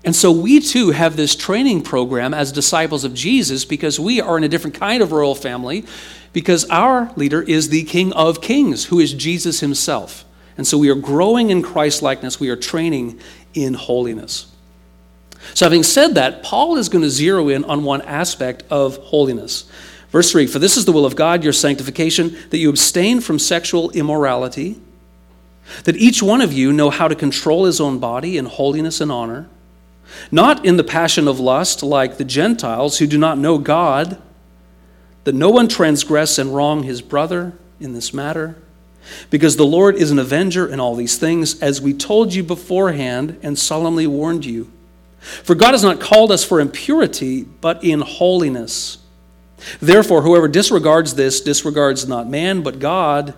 And 0.05 0.17
so 0.17 0.33
we 0.33 0.61
too 0.61 0.91
have 0.91 1.17
this 1.17 1.37
training 1.37 1.83
program 1.83 2.35
as 2.35 2.51
disciples 2.51 3.05
of 3.05 3.15
Jesus 3.15 3.65
because 3.65 4.01
we 4.01 4.21
are 4.21 4.37
in 4.37 4.45
a 4.45 4.49
different 4.49 4.79
kind 4.79 5.03
of 5.03 5.13
royal 5.13 5.37
family 5.37 5.85
because 6.33 6.65
our 6.71 7.13
leader 7.15 7.41
is 7.41 7.69
the 7.69 7.85
King 7.85 8.13
of 8.13 8.41
Kings, 8.41 8.87
who 8.87 8.99
is 8.99 9.13
Jesus 9.15 9.61
himself. 9.61 10.25
And 10.57 10.67
so 10.67 10.77
we 10.77 10.91
are 10.91 10.97
growing 10.97 11.51
in 11.51 11.63
Christ 11.63 12.03
likeness, 12.03 12.41
we 12.41 12.51
are 12.51 12.57
training 12.57 13.21
in 13.55 13.75
holiness. 13.75 14.52
So, 15.55 15.67
having 15.67 15.83
said 15.83 16.15
that, 16.15 16.43
Paul 16.43 16.77
is 16.77 16.89
going 16.89 17.03
to 17.03 17.11
zero 17.11 17.49
in 17.49 17.65
on 17.65 17.85
one 17.85 18.03
aspect 18.03 18.63
of 18.71 18.97
holiness. 18.99 19.65
Verse 20.11 20.31
3 20.31 20.47
For 20.47 20.59
this 20.59 20.77
is 20.77 20.85
the 20.85 20.93
will 20.93 21.07
of 21.07 21.17
God, 21.17 21.43
your 21.43 21.53
sanctification, 21.53 22.37
that 22.51 22.59
you 22.59 22.69
abstain 22.69 23.21
from 23.21 23.39
sexual 23.39 23.91
immorality, 23.91 24.81
that 25.85 25.97
each 25.97 26.23
one 26.23 26.41
of 26.41 26.53
you 26.53 26.73
know 26.73 26.91
how 26.91 27.09
to 27.09 27.15
control 27.15 27.65
his 27.65 27.81
own 27.81 27.99
body 27.99 28.37
in 28.37 28.45
holiness 28.45 29.01
and 29.01 29.11
honor, 29.11 29.49
not 30.31 30.65
in 30.65 30.77
the 30.77 30.85
passion 30.85 31.27
of 31.27 31.41
lust 31.41 31.83
like 31.83 32.19
the 32.19 32.25
Gentiles 32.25 32.99
who 32.99 33.07
do 33.07 33.19
not 33.19 33.39
know 33.39 33.59
God, 33.59 34.21
that 35.25 35.35
no 35.35 35.51
one 35.51 35.69
transgress 35.69 36.39
and 36.39 36.55
wrong 36.55 36.83
his 36.83 37.01
brother 37.01 37.55
in 37.81 37.95
this 37.95 38.13
matter. 38.13 38.57
Because 39.31 39.57
the 39.57 39.67
Lord 39.67 39.97
is 39.97 40.11
an 40.11 40.19
avenger 40.19 40.67
in 40.67 40.79
all 40.79 40.95
these 40.95 41.19
things, 41.19 41.61
as 41.61 41.81
we 41.81 41.93
told 41.93 42.35
you 42.35 42.45
beforehand 42.45 43.39
and 43.43 43.59
solemnly 43.59 44.07
warned 44.07 44.45
you. 44.45 44.71
For 45.23 45.55
God 45.55 45.73
has 45.73 45.83
not 45.85 46.01
called 46.01 46.33
us 46.33 46.45
for 46.45 46.61
impurity, 46.61 47.45
but 47.45 47.83
in 47.85 48.01
holiness. 48.01 48.99
Therefore, 49.81 50.23
whoever 50.23 50.49
disregards 50.49 51.15
this 51.15 51.41
disregards 51.41 52.07
not 52.09 52.29
man, 52.29 52.63
but 52.63 52.81
God, 52.81 53.35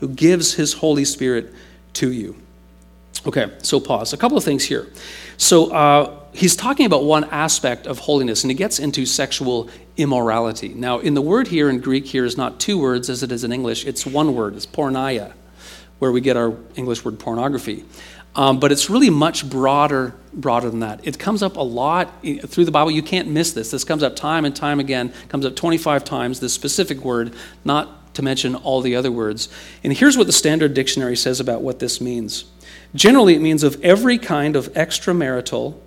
who 0.00 0.08
gives 0.08 0.54
his 0.54 0.72
Holy 0.74 1.04
Spirit 1.04 1.54
to 1.94 2.10
you. 2.10 2.36
Okay, 3.26 3.50
so 3.62 3.78
pause. 3.78 4.12
A 4.12 4.16
couple 4.16 4.36
of 4.36 4.44
things 4.44 4.64
here. 4.64 4.88
So 5.36 5.72
uh, 5.72 6.18
he's 6.32 6.56
talking 6.56 6.86
about 6.86 7.04
one 7.04 7.24
aspect 7.24 7.86
of 7.86 7.98
holiness, 7.98 8.42
and 8.42 8.50
he 8.50 8.56
gets 8.56 8.78
into 8.78 9.06
sexual 9.06 9.68
immorality. 9.96 10.70
Now, 10.70 10.98
in 10.98 11.14
the 11.14 11.22
word 11.22 11.46
here 11.46 11.68
in 11.68 11.80
Greek, 11.80 12.06
here 12.06 12.24
is 12.24 12.36
not 12.36 12.58
two 12.58 12.78
words 12.78 13.10
as 13.10 13.22
it 13.22 13.30
is 13.30 13.44
in 13.44 13.52
English, 13.52 13.86
it's 13.86 14.06
one 14.06 14.34
word, 14.34 14.56
it's 14.56 14.66
porneia, 14.66 15.32
where 15.98 16.10
we 16.10 16.20
get 16.20 16.36
our 16.36 16.56
English 16.76 17.04
word 17.04 17.18
pornography. 17.18 17.84
Um, 18.36 18.60
but 18.60 18.70
it's 18.70 18.88
really 18.88 19.10
much 19.10 19.48
broader, 19.48 20.14
broader 20.32 20.70
than 20.70 20.80
that. 20.80 21.06
It 21.06 21.18
comes 21.18 21.42
up 21.42 21.56
a 21.56 21.62
lot 21.62 22.22
through 22.22 22.64
the 22.64 22.70
Bible. 22.70 22.90
You 22.90 23.02
can't 23.02 23.28
miss 23.28 23.52
this. 23.52 23.70
This 23.70 23.84
comes 23.84 24.02
up 24.02 24.14
time 24.14 24.44
and 24.44 24.54
time 24.54 24.78
again. 24.78 25.12
Comes 25.28 25.44
up 25.44 25.56
25 25.56 26.04
times. 26.04 26.40
This 26.40 26.52
specific 26.52 26.98
word, 26.98 27.34
not 27.64 28.14
to 28.14 28.22
mention 28.22 28.54
all 28.54 28.80
the 28.80 28.96
other 28.96 29.10
words. 29.10 29.48
And 29.82 29.92
here's 29.92 30.16
what 30.16 30.26
the 30.26 30.32
Standard 30.32 30.74
Dictionary 30.74 31.16
says 31.16 31.40
about 31.40 31.62
what 31.62 31.78
this 31.80 32.00
means. 32.00 32.44
Generally, 32.94 33.36
it 33.36 33.40
means 33.40 33.62
of 33.62 33.80
every 33.82 34.18
kind 34.18 34.56
of 34.56 34.72
extramarital, 34.74 35.78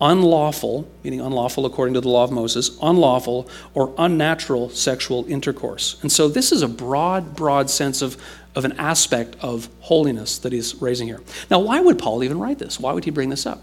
unlawful, 0.00 0.90
meaning 1.02 1.20
unlawful 1.20 1.66
according 1.66 1.94
to 1.94 2.00
the 2.00 2.08
law 2.08 2.24
of 2.24 2.32
Moses, 2.32 2.76
unlawful 2.82 3.48
or 3.74 3.94
unnatural 3.96 4.68
sexual 4.70 5.24
intercourse. 5.26 5.96
And 6.02 6.10
so 6.10 6.28
this 6.28 6.52
is 6.52 6.62
a 6.62 6.68
broad, 6.68 7.36
broad 7.36 7.70
sense 7.70 8.02
of 8.02 8.16
of 8.54 8.64
an 8.64 8.72
aspect 8.78 9.36
of 9.40 9.68
holiness 9.80 10.38
that 10.38 10.52
he's 10.52 10.80
raising 10.80 11.08
here. 11.08 11.20
Now, 11.50 11.58
why 11.58 11.80
would 11.80 11.98
Paul 11.98 12.22
even 12.22 12.38
write 12.38 12.58
this? 12.58 12.78
Why 12.78 12.92
would 12.92 13.04
he 13.04 13.10
bring 13.10 13.28
this 13.30 13.46
up? 13.46 13.62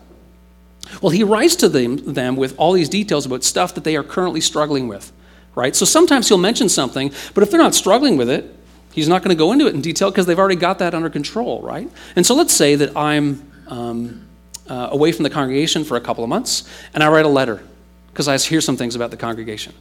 Well, 1.01 1.11
he 1.11 1.23
writes 1.23 1.55
to 1.57 1.69
them, 1.69 2.13
them 2.13 2.35
with 2.35 2.57
all 2.57 2.73
these 2.73 2.89
details 2.89 3.25
about 3.25 3.43
stuff 3.43 3.75
that 3.75 3.83
they 3.83 3.95
are 3.95 4.03
currently 4.03 4.41
struggling 4.41 4.87
with, 4.87 5.11
right? 5.55 5.75
So 5.75 5.85
sometimes 5.85 6.27
he'll 6.27 6.37
mention 6.37 6.67
something, 6.67 7.13
but 7.33 7.43
if 7.43 7.51
they're 7.51 7.61
not 7.61 7.75
struggling 7.75 8.17
with 8.17 8.29
it, 8.29 8.53
he's 8.91 9.07
not 9.07 9.23
going 9.23 9.29
to 9.29 9.39
go 9.39 9.53
into 9.53 9.67
it 9.67 9.73
in 9.73 9.81
detail 9.81 10.11
because 10.11 10.25
they've 10.25 10.39
already 10.39 10.55
got 10.57 10.79
that 10.79 10.93
under 10.93 11.09
control, 11.09 11.61
right? 11.61 11.89
And 12.15 12.25
so 12.25 12.35
let's 12.35 12.53
say 12.53 12.75
that 12.75 12.97
I'm 12.97 13.49
um, 13.67 14.27
uh, 14.71 14.87
away 14.91 15.11
from 15.11 15.23
the 15.23 15.29
congregation 15.29 15.83
for 15.83 15.97
a 15.97 16.01
couple 16.01 16.23
of 16.23 16.29
months 16.29 16.63
and 16.93 17.03
I 17.03 17.09
write 17.09 17.25
a 17.25 17.29
letter 17.29 17.61
because 18.07 18.29
I 18.29 18.37
hear 18.37 18.61
some 18.61 18.77
things 18.77 18.95
about 18.95 19.11
the 19.11 19.17
congregation. 19.17 19.73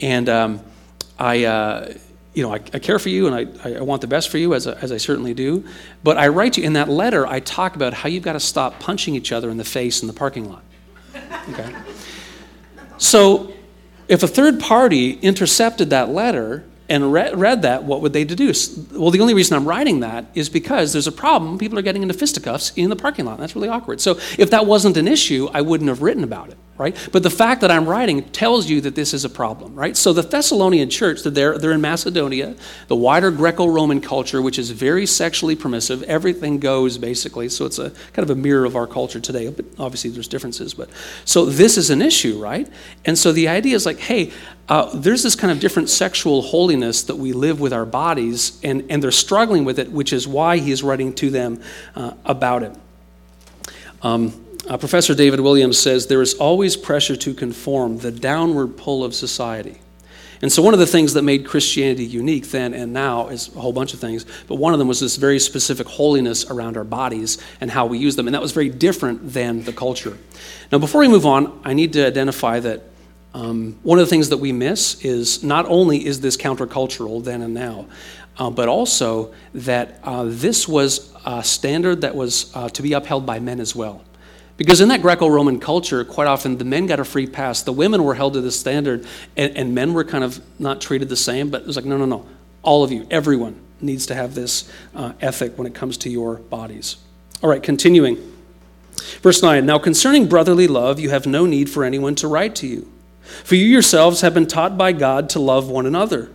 And 0.00 0.28
um, 0.28 0.60
I, 1.16 1.44
uh, 1.44 1.94
you 2.34 2.42
know, 2.42 2.52
I, 2.52 2.56
I, 2.56 2.78
care 2.80 2.98
for 2.98 3.08
you 3.08 3.28
and 3.28 3.34
I, 3.64 3.78
I 3.78 3.80
want 3.82 4.00
the 4.00 4.08
best 4.08 4.28
for 4.28 4.38
you, 4.38 4.54
as, 4.54 4.66
as 4.66 4.90
I 4.90 4.96
certainly 4.96 5.32
do. 5.32 5.64
But 6.02 6.18
I 6.18 6.28
write 6.28 6.56
you 6.56 6.64
in 6.64 6.72
that 6.72 6.88
letter, 6.88 7.24
I 7.26 7.38
talk 7.38 7.76
about 7.76 7.94
how 7.94 8.08
you've 8.08 8.24
got 8.24 8.32
to 8.32 8.40
stop 8.40 8.80
punching 8.80 9.14
each 9.14 9.30
other 9.30 9.48
in 9.48 9.58
the 9.58 9.64
face 9.64 10.02
in 10.02 10.08
the 10.08 10.12
parking 10.12 10.50
lot. 10.50 10.64
Okay? 11.50 11.74
So 12.98 13.52
if 14.08 14.24
a 14.24 14.28
third 14.28 14.58
party 14.58 15.12
intercepted 15.12 15.90
that 15.90 16.08
letter 16.08 16.64
and 16.88 17.12
read, 17.12 17.38
read 17.38 17.62
that, 17.62 17.84
what 17.84 18.00
would 18.00 18.12
they 18.12 18.24
deduce? 18.24 18.76
Well, 18.92 19.10
the 19.10 19.20
only 19.20 19.34
reason 19.34 19.56
I'm 19.56 19.66
writing 19.66 20.00
that 20.00 20.26
is 20.34 20.48
because 20.48 20.92
there's 20.92 21.06
a 21.06 21.12
problem. 21.12 21.58
People 21.58 21.78
are 21.78 21.82
getting 21.82 22.02
into 22.02 22.14
fisticuffs 22.14 22.72
in 22.76 22.90
the 22.90 22.96
parking 22.96 23.24
lot. 23.24 23.38
That's 23.38 23.56
really 23.56 23.68
awkward. 23.68 24.00
So 24.00 24.12
if 24.38 24.50
that 24.50 24.66
wasn't 24.66 24.96
an 24.96 25.08
issue, 25.08 25.48
I 25.52 25.62
wouldn't 25.62 25.88
have 25.88 26.02
written 26.02 26.24
about 26.24 26.50
it 26.50 26.58
right? 26.78 27.08
But 27.12 27.22
the 27.22 27.30
fact 27.30 27.62
that 27.62 27.70
I'm 27.70 27.88
writing 27.88 28.22
tells 28.30 28.68
you 28.68 28.80
that 28.82 28.94
this 28.94 29.14
is 29.14 29.24
a 29.24 29.30
problem, 29.30 29.74
right? 29.74 29.96
So 29.96 30.12
the 30.12 30.22
Thessalonian 30.22 30.90
church, 30.90 31.22
they're, 31.22 31.58
they're 31.58 31.72
in 31.72 31.80
Macedonia, 31.80 32.54
the 32.88 32.96
wider 32.96 33.30
Greco 33.30 33.66
Roman 33.66 34.00
culture, 34.00 34.42
which 34.42 34.58
is 34.58 34.70
very 34.70 35.06
sexually 35.06 35.56
permissive, 35.56 36.02
everything 36.04 36.58
goes 36.58 36.98
basically. 36.98 37.48
So 37.48 37.64
it's 37.64 37.78
a 37.78 37.90
kind 38.12 38.18
of 38.18 38.30
a 38.30 38.34
mirror 38.34 38.64
of 38.64 38.76
our 38.76 38.86
culture 38.86 39.20
today. 39.20 39.48
But 39.48 39.64
obviously, 39.78 40.10
there's 40.10 40.28
differences. 40.28 40.74
But 40.74 40.90
so 41.24 41.46
this 41.46 41.78
is 41.78 41.90
an 41.90 42.02
issue, 42.02 42.38
right? 42.38 42.68
And 43.04 43.16
so 43.18 43.32
the 43.32 43.48
idea 43.48 43.74
is 43.74 43.86
like, 43.86 43.98
hey, 43.98 44.32
uh, 44.68 44.90
there's 44.94 45.22
this 45.22 45.36
kind 45.36 45.52
of 45.52 45.60
different 45.60 45.88
sexual 45.88 46.42
holiness 46.42 47.04
that 47.04 47.16
we 47.16 47.32
live 47.32 47.60
with 47.60 47.72
our 47.72 47.86
bodies, 47.86 48.58
and, 48.64 48.84
and 48.90 49.02
they're 49.02 49.12
struggling 49.12 49.64
with 49.64 49.78
it, 49.78 49.90
which 49.92 50.12
is 50.12 50.26
why 50.26 50.58
he's 50.58 50.82
writing 50.82 51.12
to 51.14 51.30
them 51.30 51.60
uh, 51.94 52.12
about 52.24 52.62
it. 52.64 52.76
Um, 54.02 54.44
uh, 54.68 54.76
Professor 54.76 55.14
David 55.14 55.38
Williams 55.38 55.78
says 55.78 56.08
there 56.08 56.22
is 56.22 56.34
always 56.34 56.76
pressure 56.76 57.14
to 57.16 57.32
conform, 57.32 57.98
the 57.98 58.10
downward 58.10 58.76
pull 58.76 59.04
of 59.04 59.14
society. 59.14 59.78
And 60.42 60.52
so, 60.52 60.60
one 60.60 60.74
of 60.74 60.80
the 60.80 60.86
things 60.86 61.14
that 61.14 61.22
made 61.22 61.46
Christianity 61.46 62.04
unique 62.04 62.50
then 62.50 62.74
and 62.74 62.92
now 62.92 63.28
is 63.28 63.48
a 63.56 63.60
whole 63.60 63.72
bunch 63.72 63.94
of 63.94 64.00
things, 64.00 64.26
but 64.48 64.56
one 64.56 64.72
of 64.72 64.78
them 64.78 64.88
was 64.88 65.00
this 65.00 65.16
very 65.16 65.38
specific 65.38 65.86
holiness 65.86 66.44
around 66.50 66.76
our 66.76 66.84
bodies 66.84 67.38
and 67.60 67.70
how 67.70 67.86
we 67.86 67.98
use 67.98 68.16
them. 68.16 68.26
And 68.26 68.34
that 68.34 68.42
was 68.42 68.52
very 68.52 68.68
different 68.68 69.32
than 69.32 69.62
the 69.62 69.72
culture. 69.72 70.18
Now, 70.70 70.78
before 70.78 71.00
we 71.00 71.08
move 71.08 71.24
on, 71.24 71.58
I 71.64 71.72
need 71.72 71.94
to 71.94 72.06
identify 72.06 72.60
that 72.60 72.82
um, 73.36 73.78
one 73.82 73.98
of 73.98 74.06
the 74.06 74.08
things 74.08 74.30
that 74.30 74.38
we 74.38 74.50
miss 74.50 75.04
is 75.04 75.42
not 75.42 75.66
only 75.66 76.06
is 76.06 76.22
this 76.22 76.38
countercultural 76.38 77.22
then 77.22 77.42
and 77.42 77.52
now, 77.52 77.84
uh, 78.38 78.48
but 78.48 78.66
also 78.66 79.34
that 79.52 80.00
uh, 80.04 80.24
this 80.26 80.66
was 80.66 81.12
a 81.26 81.44
standard 81.44 82.00
that 82.00 82.16
was 82.16 82.50
uh, 82.54 82.70
to 82.70 82.80
be 82.80 82.94
upheld 82.94 83.26
by 83.26 83.38
men 83.38 83.60
as 83.60 83.76
well. 83.76 84.02
Because 84.56 84.80
in 84.80 84.88
that 84.88 85.02
Greco 85.02 85.28
Roman 85.28 85.60
culture, 85.60 86.02
quite 86.02 86.26
often 86.26 86.56
the 86.56 86.64
men 86.64 86.86
got 86.86 86.98
a 86.98 87.04
free 87.04 87.26
pass. 87.26 87.60
The 87.60 87.74
women 87.74 88.04
were 88.04 88.14
held 88.14 88.32
to 88.32 88.40
this 88.40 88.58
standard, 88.58 89.06
and, 89.36 89.54
and, 89.54 89.74
men 89.74 89.92
were 89.92 90.04
kind 90.04 90.24
of 90.24 90.40
not 90.58 90.80
treated 90.80 91.10
the 91.10 91.16
same, 91.16 91.50
but 91.50 91.60
it 91.60 91.66
was 91.66 91.76
like, 91.76 91.84
no, 91.84 91.98
no, 91.98 92.06
no. 92.06 92.24
All 92.62 92.82
of 92.82 92.90
you, 92.90 93.06
everyone 93.10 93.60
needs 93.82 94.06
to 94.06 94.14
have 94.14 94.34
this 94.34 94.72
uh, 94.94 95.12
ethic 95.20 95.58
when 95.58 95.66
it 95.66 95.74
comes 95.74 95.98
to 95.98 96.08
your 96.08 96.36
bodies. 96.36 96.96
All 97.42 97.50
right, 97.50 97.62
continuing. 97.62 98.16
Verse 99.20 99.42
9 99.42 99.66
Now 99.66 99.78
concerning 99.78 100.26
brotherly 100.26 100.66
love, 100.66 100.98
you 100.98 101.10
have 101.10 101.26
no 101.26 101.44
need 101.44 101.68
for 101.68 101.84
anyone 101.84 102.14
to 102.14 102.28
write 102.28 102.54
to 102.56 102.66
you. 102.66 102.90
For 103.44 103.54
you 103.54 103.66
yourselves 103.66 104.20
have 104.20 104.34
been 104.34 104.46
taught 104.46 104.78
by 104.78 104.92
God 104.92 105.28
to 105.30 105.38
love 105.38 105.68
one 105.68 105.86
another. 105.86 106.30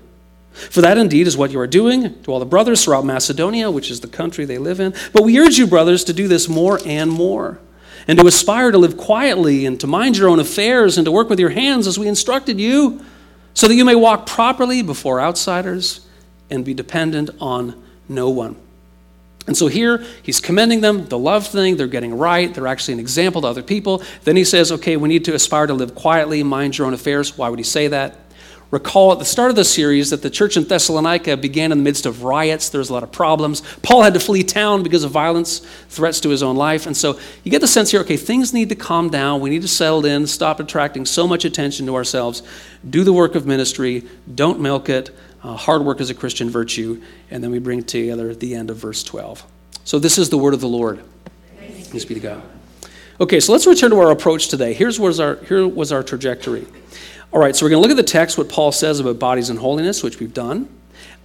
For 0.53 0.81
that 0.81 0.98
indeed 0.98 1.27
is 1.27 1.38
what 1.38 1.51
you 1.51 1.60
are 1.60 1.67
doing 1.67 2.21
to 2.24 2.31
all 2.31 2.39
the 2.39 2.45
brothers 2.45 2.83
throughout 2.83 3.05
Macedonia, 3.05 3.71
which 3.71 3.89
is 3.89 4.01
the 4.01 4.07
country 4.07 4.45
they 4.45 4.57
live 4.57 4.79
in. 4.79 4.93
But 5.13 5.24
we 5.24 5.39
urge 5.39 5.57
you, 5.57 5.67
brothers, 5.67 6.03
to 6.05 6.13
do 6.13 6.27
this 6.27 6.50
more 6.50 6.79
and 6.86 7.10
more 7.10 7.60
and 8.07 8.19
to 8.19 8.27
aspire 8.27 8.71
to 8.71 8.77
live 8.77 8.98
quietly 8.98 9.65
and 9.65 9.79
to 9.79 9.88
mind 9.88 10.17
your 10.17 10.29
own 10.29 10.39
affairs 10.39 10.98
and 10.98 11.05
to 11.05 11.12
work 11.12 11.29
with 11.29 11.39
your 11.39 11.50
hands 11.50 11.88
as 11.88 12.00
we 12.00 12.07
instructed 12.07 12.60
you, 12.60 13.03
so 13.53 13.67
that 13.67 13.75
you 13.75 13.86
may 13.86 13.95
walk 13.95 14.25
properly 14.25 14.81
before 14.81 15.19
outsiders 15.19 16.07
and 16.50 16.65
be 16.65 16.74
dependent 16.74 17.29
on 17.39 17.81
no 18.07 18.29
one. 18.29 18.55
And 19.48 19.57
so 19.57 19.67
here 19.67 20.05
he's 20.21 20.39
commending 20.39 20.81
them, 20.81 21.07
the 21.07 21.17
love 21.17 21.48
thing, 21.48 21.75
they're 21.75 21.88
getting 21.88 22.17
right, 22.17 22.53
they're 22.53 22.67
actually 22.67 22.93
an 22.93 23.00
example 23.00 23.41
to 23.41 23.48
other 23.48 23.63
people. 23.63 24.03
Then 24.24 24.36
he 24.36 24.43
says, 24.43 24.71
okay, 24.71 24.98
we 24.98 25.10
need 25.10 25.25
to 25.25 25.33
aspire 25.33 25.67
to 25.67 25.74
live 25.74 25.95
quietly, 25.95 26.43
mind 26.43 26.77
your 26.77 26.88
own 26.88 26.93
affairs. 26.93 27.38
Why 27.38 27.50
would 27.50 27.60
he 27.60 27.63
say 27.63 27.88
that? 27.88 28.17
Recall 28.71 29.12
at 29.12 29.19
the 29.19 29.25
start 29.25 29.50
of 29.50 29.57
the 29.57 29.65
series 29.65 30.12
that 30.12 30.21
the 30.21 30.29
church 30.29 30.55
in 30.55 30.63
Thessalonica 30.63 31.36
began 31.36 31.74
in 31.74 31.79
the 31.79 31.83
midst 31.83 32.05
of 32.05 32.24
riots. 32.24 32.69
There 32.69 32.79
was 32.79 32.89
a 32.89 32.93
lot 32.93 33.03
of 33.03 33.12
problems. 33.12 33.62
Paul 33.81 34.01
had 34.01 34.13
to 34.13 34.19
flee 34.19 34.43
town 34.43 34.81
because 34.81 35.03
of 35.03 35.12
violence, 35.12 35.60
threats 35.89 36.21
to 36.21 36.29
his 36.29 36.41
own 36.41 36.55
life. 36.55 36.88
And 36.88 36.95
so 36.95 37.19
you 37.43 37.51
get 37.51 37.60
the 37.60 37.67
sense 37.67 37.91
here 37.91 38.00
okay, 38.00 38.15
things 38.15 38.53
need 38.53 38.69
to 38.69 38.75
calm 38.75 39.10
down. 39.10 39.41
We 39.41 39.50
need 39.50 39.63
to 39.63 39.67
settle 39.67 40.05
in, 40.05 40.25
stop 40.25 40.62
attracting 40.62 41.05
so 41.05 41.27
much 41.27 41.43
attention 41.43 41.86
to 41.88 41.95
ourselves, 41.95 42.43
do 42.89 43.03
the 43.03 43.12
work 43.12 43.36
of 43.36 43.45
ministry, 43.45 44.07
don't 44.33 44.62
milk 44.62 44.88
it. 44.88 45.10
Uh, 45.43 45.55
hard 45.55 45.83
work 45.83 46.00
is 46.00 46.10
a 46.10 46.13
Christian 46.13 46.50
virtue. 46.50 47.01
And 47.29 47.43
then 47.43 47.51
we 47.51 47.60
bring 47.60 47.83
together 47.83 48.33
the 48.36 48.55
end 48.55 48.69
of 48.69 48.77
verse 48.77 49.03
12. 49.03 49.43
So 49.83 50.00
this 50.00 50.17
is 50.17 50.29
the 50.29 50.38
word 50.38 50.53
of 50.53 50.62
the 50.62 50.67
Lord. 50.67 51.03
Thanks 51.57 52.05
be 52.05 52.13
to 52.13 52.19
God. 52.19 52.43
Okay, 53.19 53.39
so 53.39 53.51
let's 53.51 53.67
return 53.67 53.91
to 53.91 54.00
our 54.00 54.12
approach 54.12 54.48
today. 54.48 54.74
Here's 54.74 55.00
was 55.00 55.19
our, 55.19 55.36
here 55.43 55.67
was 55.67 55.91
our 55.91 56.03
trajectory. 56.03 56.65
All 57.31 57.39
right, 57.39 57.55
so 57.55 57.65
we're 57.65 57.69
going 57.69 57.81
to 57.83 57.88
look 57.88 57.98
at 57.98 58.03
the 58.03 58.10
text, 58.10 58.38
what 58.38 58.50
Paul 58.50 58.71
says 58.71 59.00
about 59.00 59.19
bodies 59.19 59.50
and 59.50 59.60
holiness, 59.60 60.03
which 60.03 60.19
we've 60.19 60.33
done. 60.33 60.67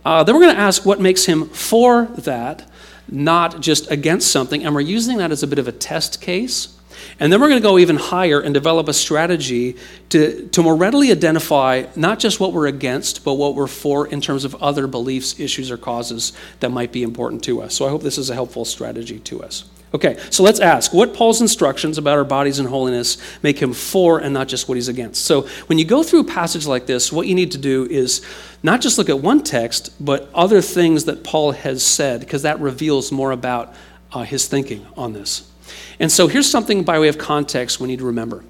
Uh, 0.05 0.23
then 0.23 0.35
we're 0.35 0.43
going 0.43 0.55
to 0.55 0.61
ask 0.61 0.85
what 0.85 1.01
makes 1.01 1.25
him 1.25 1.49
for 1.49 2.05
that, 2.19 2.71
not 3.09 3.61
just 3.61 3.91
against 3.91 4.31
something. 4.31 4.65
And 4.65 4.75
we're 4.75 4.83
using 4.83 5.19
that 5.19 5.33
as 5.33 5.43
a 5.43 5.47
bit 5.47 5.59
of 5.59 5.69
a 5.69 5.73
test 5.73 6.21
case. 6.21 6.76
And 7.19 7.33
then 7.33 7.41
we're 7.41 7.49
going 7.49 7.61
to 7.61 7.67
go 7.67 7.79
even 7.79 7.97
higher 7.97 8.41
and 8.41 8.53
develop 8.53 8.89
a 8.89 8.93
strategy 8.93 9.77
to, 10.11 10.49
to 10.49 10.63
more 10.63 10.77
readily 10.77 11.11
identify 11.11 11.87
not 11.97 12.19
just 12.19 12.41
what 12.41 12.53
we're 12.53 12.67
against, 12.67 13.25
but 13.25 13.35
what 13.35 13.55
we're 13.55 13.67
for 13.67 14.07
in 14.07 14.21
terms 14.21 14.45
of 14.45 14.55
other 14.57 14.87
beliefs, 14.87 15.39
issues, 15.41 15.71
or 15.71 15.77
causes 15.77 16.33
that 16.61 16.71
might 16.71 16.93
be 16.93 17.03
important 17.03 17.43
to 17.45 17.63
us. 17.63 17.75
So 17.75 17.87
I 17.87 17.91
hope 17.91 18.03
this 18.03 18.19
is 18.19 18.31
a 18.31 18.35
helpful 18.35 18.65
strategy 18.65 19.19
to 19.21 19.43
us. 19.43 19.65
Okay, 19.95 20.19
so 20.31 20.43
let's 20.43 20.61
ask 20.61 20.93
what 20.93 21.15
Paul's 21.15 21.41
instructions 21.41 21.97
about 21.97 22.19
our 22.19 22.25
bodies 22.25 22.59
and 22.59 22.69
holiness 22.69 23.19
make 23.43 23.59
him 23.59 23.73
for 23.73 24.19
and 24.19 24.35
not 24.35 24.49
just 24.49 24.69
what 24.69 24.75
he's 24.75 24.89
against. 24.89 25.25
So 25.25 25.43
when 25.69 25.79
you 25.79 25.85
go 25.85 26.03
through 26.03 26.21
a 26.21 26.25
passage 26.25 26.67
like 26.67 26.87
this, 26.87 27.13
what 27.13 27.27
you 27.27 27.35
need 27.35 27.53
to 27.53 27.59
do 27.59 27.87
is 27.87 28.21
not 28.63 28.81
just 28.81 28.99
look 28.99 29.09
at 29.09 29.21
one 29.21 29.43
text, 29.43 29.95
but 30.05 30.29
other 30.35 30.61
things 30.61 31.05
that 31.05 31.23
Paul 31.23 31.53
has 31.53 31.83
said, 31.83 32.21
because 32.21 32.43
that 32.43 32.61
reveals 32.61 33.13
more 33.13 33.31
about 33.31 33.75
uh, 34.13 34.25
his 34.25 34.47
thinking 34.47 34.85
on 34.97 35.13
this. 35.13 35.51
And 35.99 36.11
so 36.11 36.27
here's 36.27 36.51
something 36.51 36.85
by 36.85 36.99
way 36.99 37.09
of 37.09 37.19
context 37.19 37.81
we 37.81 37.89
need 37.89 37.99
to 37.99 38.07
remember. 38.07 38.45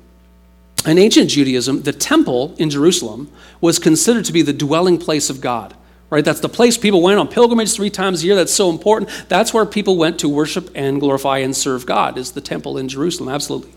In 0.86 0.98
ancient 0.98 1.30
Judaism, 1.30 1.82
the 1.82 1.92
temple 1.92 2.54
in 2.58 2.70
Jerusalem 2.70 3.30
was 3.60 3.78
considered 3.78 4.24
to 4.26 4.32
be 4.32 4.42
the 4.42 4.52
dwelling 4.52 4.98
place 4.98 5.30
of 5.30 5.40
God 5.40 5.74
right? 6.10 6.24
That's 6.24 6.40
the 6.40 6.48
place 6.48 6.76
people 6.78 7.02
went 7.02 7.18
on 7.18 7.28
pilgrimage 7.28 7.74
three 7.74 7.90
times 7.90 8.22
a 8.22 8.26
year. 8.26 8.36
That's 8.36 8.54
so 8.54 8.70
important. 8.70 9.10
That's 9.28 9.52
where 9.52 9.66
people 9.66 9.96
went 9.96 10.20
to 10.20 10.28
worship 10.28 10.70
and 10.74 11.00
glorify 11.00 11.38
and 11.38 11.54
serve 11.54 11.86
God, 11.86 12.18
is 12.18 12.32
the 12.32 12.40
temple 12.40 12.78
in 12.78 12.88
Jerusalem, 12.88 13.28
absolutely. 13.28 13.72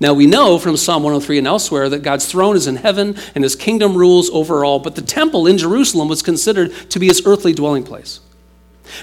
Now 0.00 0.14
we 0.14 0.26
know 0.26 0.58
from 0.58 0.78
Psalm 0.78 1.02
103 1.02 1.38
and 1.38 1.46
elsewhere 1.46 1.90
that 1.90 2.02
God's 2.02 2.26
throne 2.26 2.56
is 2.56 2.66
in 2.66 2.76
heaven 2.76 3.16
and 3.34 3.44
his 3.44 3.54
kingdom 3.54 3.94
rules 3.96 4.30
over 4.30 4.64
all, 4.64 4.78
but 4.78 4.94
the 4.94 5.02
temple 5.02 5.46
in 5.46 5.58
Jerusalem 5.58 6.08
was 6.08 6.22
considered 6.22 6.72
to 6.90 6.98
be 6.98 7.08
his 7.08 7.22
earthly 7.26 7.52
dwelling 7.52 7.84
place. 7.84 8.20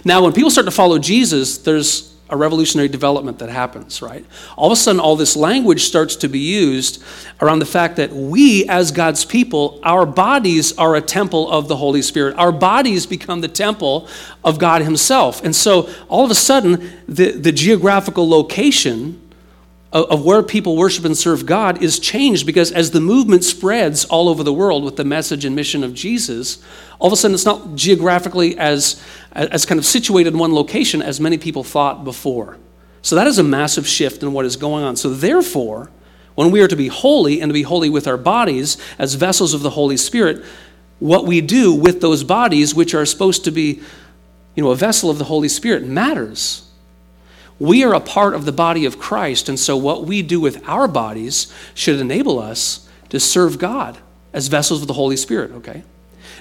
Now, 0.03 0.24
when 0.24 0.34
people 0.34 0.50
start 0.50 0.65
to 0.65 0.72
follow 0.72 0.98
Jesus, 0.98 1.60
there's 1.60 2.16
a 2.29 2.38
revolutionary 2.38 2.88
development 2.89 3.39
that 3.39 3.50
happens, 3.50 4.01
right? 4.01 4.25
All 4.55 4.67
of 4.67 4.74
a 4.74 4.75
sudden, 4.75 5.00
all 5.00 5.15
this 5.15 5.36
language 5.36 5.84
starts 5.84 6.15
to 6.17 6.27
be 6.27 6.39
used 6.39 7.01
around 7.41 7.60
the 7.60 7.65
fact 7.65 7.96
that 7.98 8.12
we, 8.12 8.67
as 8.67 8.91
God's 8.91 9.24
people, 9.24 9.79
our 9.84 10.05
bodies 10.05 10.77
are 10.77 10.96
a 10.96 11.01
temple 11.01 11.50
of 11.50 11.67
the 11.67 11.77
Holy 11.77 12.01
Spirit. 12.01 12.36
Our 12.38 12.51
bodies 12.51 13.05
become 13.05 13.41
the 13.41 13.48
temple 13.48 14.07
of 14.43 14.60
God 14.60 14.81
Himself. 14.81 15.43
And 15.43 15.55
so, 15.55 15.89
all 16.10 16.25
of 16.25 16.31
a 16.31 16.36
sudden, 16.36 16.89
the, 17.07 17.31
the 17.31 17.51
geographical 17.51 18.27
location 18.27 19.22
of 20.04 20.25
where 20.25 20.44
people 20.44 20.75
worship 20.75 21.06
and 21.06 21.18
serve 21.18 21.46
God 21.46 21.82
is 21.82 22.00
changed 22.00 22.46
because 22.46 22.72
as 22.72 22.92
the 22.92 23.00
movement 23.00 23.44
spreads 23.44 24.06
all 24.06 24.30
over 24.30 24.44
the 24.44 24.54
world 24.54 24.84
with 24.84 24.96
the 24.96 25.06
message 25.06 25.46
and 25.46 25.56
mission 25.56 25.84
of 25.84 25.94
Jesus, 25.94 26.62
all 27.00 27.08
of 27.08 27.13
a 27.13 27.16
sudden 27.16 27.34
it's 27.34 27.46
not 27.46 27.75
geographically 27.75 28.58
as, 28.58 29.01
as 29.32 29.66
kind 29.66 29.80
of 29.80 29.86
situated 29.86 30.34
in 30.34 30.39
one 30.39 30.54
location 30.54 31.01
as 31.01 31.20
many 31.20 31.38
people 31.38 31.63
thought 31.63 32.04
before. 32.04 32.58
So 33.01 33.16
that 33.16 33.27
is 33.27 33.39
a 33.39 33.44
massive 33.44 33.88
shift 33.88 34.24
in 34.24 34.34
what 34.34 34.46
is 34.46 34.56
going 34.58 34.84
on. 34.84 34.96
So 34.98 35.10
therefore, 35.10 35.89
when 36.36 36.51
we 36.51 36.62
are 36.62 36.68
to 36.68 36.75
be 36.75 36.88
holy 36.88 37.42
and 37.42 37.50
to 37.50 37.54
be 37.54 37.63
holy 37.63 37.89
with 37.89 38.08
our 38.08 38.18
bodies 38.18 38.77
as 39.00 39.13
vessels 39.13 39.54
of 39.54 39.62
the 39.62 39.70
Holy 39.72 39.98
Spirit, 39.98 40.44
what 41.00 41.25
we 41.25 41.42
do 41.42 41.74
with 41.74 42.01
those 42.01 42.24
bodies, 42.24 42.75
which 42.75 42.94
are 42.94 43.06
supposed 43.06 43.46
to 43.46 43.51
be, 43.51 43.82
you 44.56 44.63
know, 44.63 44.72
a 44.72 44.75
vessel 44.75 45.10
of 45.10 45.18
the 45.18 45.24
Holy 45.24 45.48
Spirit, 45.48 45.86
matters. 45.86 46.66
We 47.60 47.84
are 47.84 47.94
a 47.94 48.00
part 48.00 48.36
of 48.36 48.46
the 48.46 48.52
body 48.52 48.86
of 48.86 49.00
Christ, 49.00 49.50
and 49.50 49.60
so 49.60 49.76
what 49.76 50.06
we 50.06 50.22
do 50.22 50.40
with 50.40 50.68
our 50.68 50.88
bodies 50.88 51.52
should 51.74 52.00
enable 52.00 52.40
us 52.40 52.88
to 53.10 53.20
serve 53.20 53.58
God 53.58 53.98
as 54.34 54.48
vessels 54.48 54.82
of 54.82 54.88
the 54.88 54.94
Holy 54.94 55.18
Spirit, 55.18 55.52
okay? 55.52 55.84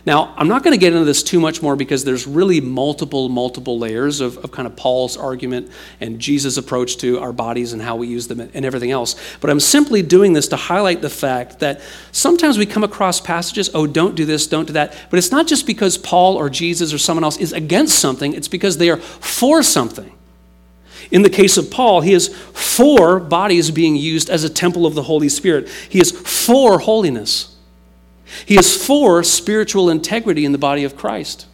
Now, 0.04 0.34
I'm 0.36 0.46
not 0.46 0.62
going 0.62 0.72
to 0.72 0.78
get 0.78 0.92
into 0.92 1.04
this 1.04 1.24
too 1.24 1.40
much 1.40 1.62
more 1.62 1.74
because 1.74 2.04
there's 2.04 2.28
really 2.28 2.60
multiple, 2.60 3.28
multiple 3.28 3.76
layers 3.76 4.20
of, 4.20 4.38
of 4.38 4.52
kind 4.52 4.66
of 4.66 4.76
Paul's 4.76 5.16
argument 5.16 5.70
and 6.00 6.20
Jesus' 6.20 6.56
approach 6.56 6.98
to 6.98 7.18
our 7.18 7.32
bodies 7.32 7.72
and 7.72 7.82
how 7.82 7.96
we 7.96 8.06
use 8.06 8.28
them 8.28 8.38
and 8.38 8.64
everything 8.64 8.92
else. 8.92 9.16
But 9.40 9.50
I'm 9.50 9.58
simply 9.58 10.02
doing 10.02 10.32
this 10.32 10.46
to 10.48 10.56
highlight 10.56 11.02
the 11.02 11.10
fact 11.10 11.58
that 11.58 11.80
sometimes 12.12 12.56
we 12.56 12.66
come 12.66 12.84
across 12.84 13.20
passages, 13.20 13.68
oh, 13.74 13.88
don't 13.88 14.14
do 14.14 14.24
this, 14.24 14.46
don't 14.46 14.66
do 14.66 14.74
that. 14.74 14.96
But 15.10 15.18
it's 15.18 15.32
not 15.32 15.48
just 15.48 15.66
because 15.66 15.98
Paul 15.98 16.36
or 16.36 16.50
Jesus 16.50 16.92
or 16.92 16.98
someone 16.98 17.24
else 17.24 17.38
is 17.38 17.52
against 17.52 17.98
something, 17.98 18.32
it's 18.32 18.48
because 18.48 18.78
they 18.78 18.90
are 18.90 18.98
for 18.98 19.62
something. 19.64 20.12
In 21.10 21.22
the 21.22 21.30
case 21.30 21.56
of 21.56 21.70
Paul, 21.70 22.00
he 22.00 22.12
has 22.12 22.28
for 22.28 23.20
bodies 23.20 23.70
being 23.70 23.96
used 23.96 24.28
as 24.28 24.44
a 24.44 24.50
temple 24.50 24.86
of 24.86 24.94
the 24.94 25.02
Holy 25.02 25.28
Spirit. 25.28 25.68
He 25.88 25.98
has 25.98 26.10
for 26.10 26.78
holiness. 26.78 27.56
He 28.44 28.56
has 28.56 28.76
for 28.84 29.22
spiritual 29.22 29.88
integrity 29.88 30.44
in 30.44 30.52
the 30.52 30.58
body 30.58 30.84
of 30.84 30.96
Christ. 30.96 31.46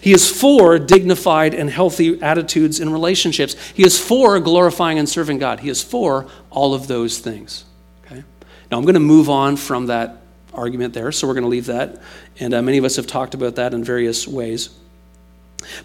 He 0.00 0.12
has 0.12 0.30
for 0.30 0.78
dignified 0.78 1.54
and 1.54 1.68
healthy 1.68 2.20
attitudes 2.22 2.80
in 2.80 2.90
relationships. 2.90 3.54
He 3.74 3.82
has 3.82 3.98
for 3.98 4.38
glorifying 4.40 4.98
and 4.98 5.08
serving 5.08 5.38
God. 5.38 5.60
He 5.60 5.68
has 5.68 5.82
for 5.82 6.28
all 6.50 6.74
of 6.74 6.86
those 6.86 7.18
things. 7.18 7.64
Okay? 8.06 8.24
Now, 8.70 8.78
I'm 8.78 8.84
going 8.84 8.94
to 8.94 9.00
move 9.00 9.28
on 9.28 9.56
from 9.56 9.86
that 9.86 10.22
argument 10.52 10.94
there, 10.94 11.12
so 11.12 11.26
we're 11.26 11.34
going 11.34 11.44
to 11.44 11.50
leave 11.50 11.66
that. 11.66 12.00
And 12.40 12.54
uh, 12.54 12.62
many 12.62 12.78
of 12.78 12.84
us 12.84 12.96
have 12.96 13.06
talked 13.06 13.34
about 13.34 13.56
that 13.56 13.74
in 13.74 13.84
various 13.84 14.26
ways. 14.26 14.70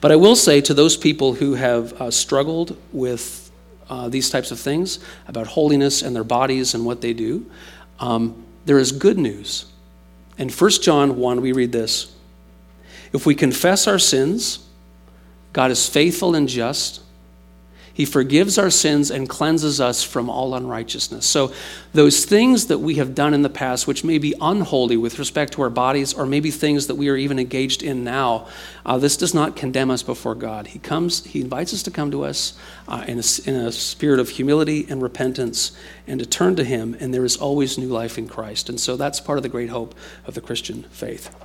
But 0.02 0.12
I 0.12 0.16
will 0.16 0.36
say 0.36 0.62
to 0.62 0.74
those 0.74 0.98
people 0.98 1.34
who 1.34 1.54
have 1.54 1.94
uh, 2.02 2.12
struggled 2.12 2.78
with 2.92 3.52
uh, 3.90 4.10
these 4.10 4.30
types 4.30 4.52
of 4.52 4.60
things 4.60 5.00
about 5.28 5.48
holiness 5.48 6.02
and 6.02 6.16
their 6.16 6.24
bodies 6.24 6.74
and 6.74 6.86
what 6.86 7.02
they 7.02 7.14
do, 7.14 7.50
um, 8.00 8.44
there 8.66 8.78
is 8.78 8.92
good 8.92 9.18
news. 9.18 9.66
In 10.38 10.50
1 10.50 10.70
John 10.82 11.18
1, 11.18 11.42
we 11.42 11.52
read 11.52 11.72
this 11.72 12.14
If 13.14 13.26
we 13.26 13.36
confess 13.36 13.88
our 13.88 14.00
sins, 14.00 14.60
God 15.54 15.72
is 15.72 15.88
faithful 15.88 16.36
and 16.36 16.48
just. 16.48 17.02
He 17.94 18.06
forgives 18.06 18.58
our 18.58 18.70
sins 18.70 19.12
and 19.12 19.28
cleanses 19.28 19.82
us 19.82 20.04
from 20.04 20.30
all 20.30 20.56
unrighteousness. 20.56 21.26
So, 21.26 21.52
those 21.94 22.24
things 22.24 22.68
that 22.68 22.78
we 22.78 22.96
have 22.96 23.16
done 23.16 23.34
in 23.34 23.42
the 23.42 23.50
past, 23.50 23.88
which 23.88 24.04
may 24.04 24.18
be 24.18 24.34
unholy 24.40 24.96
with 24.96 25.20
respect 25.20 25.54
to 25.54 25.62
our 25.64 25.70
bodies, 25.70 26.14
or 26.14 26.26
maybe 26.26 26.52
things 26.52 26.88
that 26.88 26.96
we 26.96 27.10
are 27.10 27.16
even 27.16 27.40
engaged 27.40 27.84
in 27.84 28.04
now, 28.04 28.48
uh, 28.86 28.98
this 28.98 29.18
does 29.18 29.34
not 29.34 29.56
condemn 29.56 29.92
us 29.92 30.04
before 30.04 30.36
God. 30.36 30.68
He 30.68 30.80
comes, 30.80 31.26
He 31.26 31.42
invites 31.42 31.74
us 31.74 31.84
to 31.84 31.92
come 31.92 32.12
to 32.12 32.24
us 32.24 32.58
uh, 32.88 33.04
in, 33.08 33.20
a, 33.20 33.50
in 33.50 33.56
a 33.56 33.72
spirit 33.72 34.20
of 34.20 34.30
humility 34.30 34.86
and 34.90 35.02
repentance 35.02 35.72
and 36.08 36.20
to 36.20 36.26
turn 36.26 36.56
to 36.56 36.64
Him, 36.64 36.96
and 37.00 37.14
there 37.14 37.26
is 37.26 37.38
always 37.38 37.78
new 37.78 37.90
life 37.90 38.18
in 38.18 38.28
Christ. 38.28 38.70
And 38.70 38.80
so, 38.80 38.96
that's 38.96 39.20
part 39.20 39.40
of 39.40 39.44
the 39.44 39.50
great 39.50 39.70
hope 39.70 39.96
of 40.26 40.36
the 40.36 40.42
Christian 40.42 40.84
faith. 40.84 41.36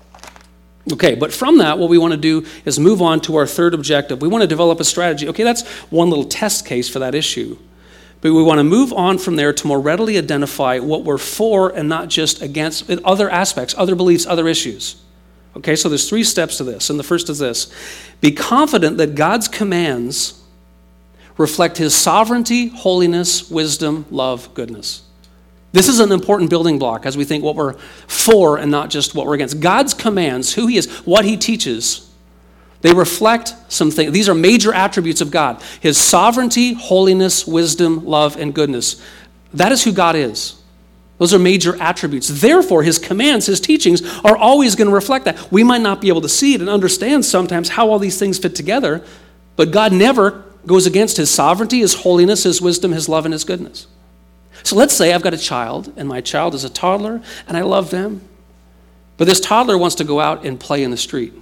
Okay, 0.92 1.14
but 1.14 1.32
from 1.32 1.58
that, 1.58 1.78
what 1.78 1.88
we 1.88 1.96
want 1.96 2.12
to 2.12 2.18
do 2.18 2.44
is 2.66 2.78
move 2.78 3.00
on 3.00 3.20
to 3.22 3.36
our 3.36 3.46
third 3.46 3.72
objective. 3.72 4.20
We 4.20 4.28
want 4.28 4.42
to 4.42 4.48
develop 4.48 4.80
a 4.80 4.84
strategy. 4.84 5.28
Okay, 5.28 5.42
that's 5.42 5.66
one 5.90 6.10
little 6.10 6.26
test 6.26 6.66
case 6.66 6.88
for 6.90 6.98
that 6.98 7.14
issue. 7.14 7.56
But 8.20 8.32
we 8.32 8.42
want 8.42 8.58
to 8.58 8.64
move 8.64 8.92
on 8.92 9.18
from 9.18 9.36
there 9.36 9.52
to 9.52 9.66
more 9.66 9.80
readily 9.80 10.18
identify 10.18 10.78
what 10.78 11.04
we're 11.04 11.18
for 11.18 11.70
and 11.70 11.88
not 11.88 12.08
just 12.08 12.42
against 12.42 12.90
other 13.04 13.30
aspects, 13.30 13.74
other 13.76 13.94
beliefs, 13.94 14.26
other 14.26 14.46
issues. 14.46 14.96
Okay, 15.56 15.76
so 15.76 15.88
there's 15.88 16.08
three 16.08 16.24
steps 16.24 16.58
to 16.58 16.64
this. 16.64 16.90
And 16.90 16.98
the 16.98 17.04
first 17.04 17.30
is 17.30 17.38
this 17.38 17.72
be 18.20 18.32
confident 18.32 18.98
that 18.98 19.14
God's 19.14 19.48
commands 19.48 20.42
reflect 21.36 21.78
his 21.78 21.94
sovereignty, 21.94 22.68
holiness, 22.68 23.50
wisdom, 23.50 24.06
love, 24.10 24.52
goodness. 24.54 25.02
This 25.74 25.88
is 25.88 25.98
an 25.98 26.12
important 26.12 26.50
building 26.50 26.78
block 26.78 27.04
as 27.04 27.16
we 27.16 27.24
think 27.24 27.42
what 27.42 27.56
we're 27.56 27.72
for 28.06 28.58
and 28.58 28.70
not 28.70 28.90
just 28.90 29.12
what 29.12 29.26
we're 29.26 29.34
against. 29.34 29.58
God's 29.58 29.92
commands, 29.92 30.54
who 30.54 30.68
He 30.68 30.76
is, 30.76 30.88
what 30.98 31.24
He 31.24 31.36
teaches, 31.36 32.08
they 32.82 32.94
reflect 32.94 33.56
some 33.66 33.90
things. 33.90 34.12
These 34.12 34.28
are 34.28 34.36
major 34.36 34.72
attributes 34.72 35.20
of 35.20 35.32
God 35.32 35.60
His 35.80 35.98
sovereignty, 35.98 36.74
holiness, 36.74 37.44
wisdom, 37.44 38.06
love, 38.06 38.36
and 38.36 38.54
goodness. 38.54 39.02
That 39.52 39.72
is 39.72 39.82
who 39.82 39.90
God 39.90 40.14
is. 40.14 40.62
Those 41.18 41.34
are 41.34 41.40
major 41.40 41.74
attributes. 41.82 42.28
Therefore, 42.28 42.84
His 42.84 43.00
commands, 43.00 43.46
His 43.46 43.58
teachings 43.58 44.00
are 44.18 44.36
always 44.36 44.76
going 44.76 44.88
to 44.88 44.94
reflect 44.94 45.24
that. 45.24 45.50
We 45.50 45.64
might 45.64 45.80
not 45.80 46.00
be 46.00 46.06
able 46.06 46.20
to 46.20 46.28
see 46.28 46.54
it 46.54 46.60
and 46.60 46.70
understand 46.70 47.24
sometimes 47.24 47.70
how 47.70 47.90
all 47.90 47.98
these 47.98 48.16
things 48.16 48.38
fit 48.38 48.54
together, 48.54 49.04
but 49.56 49.72
God 49.72 49.92
never 49.92 50.44
goes 50.66 50.86
against 50.86 51.16
His 51.16 51.32
sovereignty, 51.32 51.80
His 51.80 51.94
holiness, 51.94 52.44
His 52.44 52.62
wisdom, 52.62 52.92
His 52.92 53.08
love, 53.08 53.24
and 53.24 53.32
His 53.32 53.42
goodness. 53.42 53.88
So 54.64 54.76
let's 54.76 54.94
say 54.94 55.12
I've 55.12 55.22
got 55.22 55.34
a 55.34 55.38
child, 55.38 55.92
and 55.96 56.08
my 56.08 56.20
child 56.20 56.54
is 56.54 56.64
a 56.64 56.70
toddler, 56.70 57.22
and 57.46 57.56
I 57.56 57.60
love 57.60 57.90
them. 57.90 58.22
But 59.16 59.26
this 59.26 59.38
toddler 59.38 59.78
wants 59.78 59.94
to 59.96 60.04
go 60.04 60.20
out 60.20 60.44
and 60.44 60.58
play 60.58 60.82
in 60.82 60.90
the 60.90 60.96
street. 60.96 61.34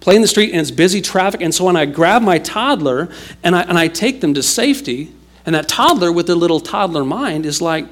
Play 0.00 0.14
in 0.16 0.22
the 0.22 0.28
street, 0.28 0.52
and 0.52 0.60
it's 0.60 0.70
busy 0.70 1.00
traffic. 1.00 1.42
And 1.42 1.54
so 1.54 1.64
when 1.64 1.76
I 1.76 1.86
grab 1.86 2.22
my 2.22 2.38
toddler 2.38 3.10
and 3.42 3.56
I, 3.56 3.62
and 3.62 3.76
I 3.76 3.88
take 3.88 4.20
them 4.20 4.34
to 4.34 4.42
safety, 4.42 5.12
and 5.44 5.54
that 5.54 5.68
toddler 5.68 6.12
with 6.12 6.26
their 6.26 6.36
little 6.36 6.60
toddler 6.60 7.04
mind 7.04 7.44
is 7.44 7.60
like, 7.60 7.86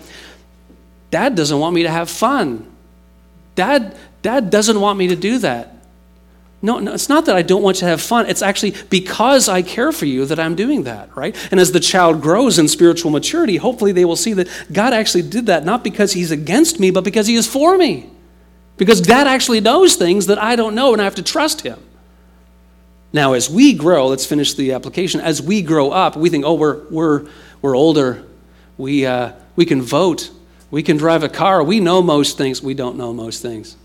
Dad 1.10 1.34
doesn't 1.34 1.58
want 1.58 1.74
me 1.74 1.82
to 1.82 1.90
have 1.90 2.08
fun. 2.08 2.70
Dad, 3.56 3.96
Dad 4.22 4.50
doesn't 4.50 4.80
want 4.80 4.98
me 4.98 5.08
to 5.08 5.16
do 5.16 5.38
that. 5.38 5.77
No, 6.60 6.80
no, 6.80 6.92
it's 6.92 7.08
not 7.08 7.26
that 7.26 7.36
I 7.36 7.42
don't 7.42 7.62
want 7.62 7.76
you 7.76 7.80
to 7.80 7.86
have 7.86 8.02
fun. 8.02 8.26
It's 8.26 8.42
actually 8.42 8.74
because 8.90 9.48
I 9.48 9.62
care 9.62 9.92
for 9.92 10.06
you 10.06 10.24
that 10.26 10.40
I'm 10.40 10.56
doing 10.56 10.82
that, 10.84 11.16
right? 11.16 11.36
And 11.52 11.60
as 11.60 11.70
the 11.70 11.78
child 11.78 12.20
grows 12.20 12.58
in 12.58 12.66
spiritual 12.66 13.12
maturity, 13.12 13.56
hopefully 13.56 13.92
they 13.92 14.04
will 14.04 14.16
see 14.16 14.32
that 14.32 14.48
God 14.72 14.92
actually 14.92 15.22
did 15.22 15.46
that 15.46 15.64
not 15.64 15.84
because 15.84 16.12
He's 16.12 16.32
against 16.32 16.80
me, 16.80 16.90
but 16.90 17.04
because 17.04 17.28
He 17.28 17.36
is 17.36 17.46
for 17.46 17.78
me. 17.78 18.10
Because 18.76 19.00
God 19.00 19.28
actually 19.28 19.60
knows 19.60 19.94
things 19.94 20.26
that 20.26 20.38
I 20.42 20.56
don't 20.56 20.74
know 20.74 20.92
and 20.92 21.00
I 21.00 21.04
have 21.04 21.14
to 21.16 21.22
trust 21.22 21.60
Him. 21.60 21.80
Now, 23.12 23.34
as 23.34 23.48
we 23.48 23.72
grow, 23.72 24.08
let's 24.08 24.26
finish 24.26 24.54
the 24.54 24.72
application. 24.72 25.20
As 25.20 25.40
we 25.40 25.62
grow 25.62 25.90
up, 25.90 26.16
we 26.16 26.28
think, 26.28 26.44
oh, 26.44 26.54
we're, 26.54 26.84
we're, 26.88 27.28
we're 27.62 27.76
older. 27.76 28.24
We, 28.76 29.06
uh, 29.06 29.32
we 29.54 29.64
can 29.64 29.80
vote. 29.80 30.30
We 30.72 30.82
can 30.82 30.96
drive 30.96 31.22
a 31.22 31.28
car. 31.28 31.62
We 31.62 31.78
know 31.80 32.02
most 32.02 32.36
things. 32.36 32.60
We 32.62 32.74
don't 32.74 32.96
know 32.96 33.12
most 33.12 33.42
things 33.42 33.76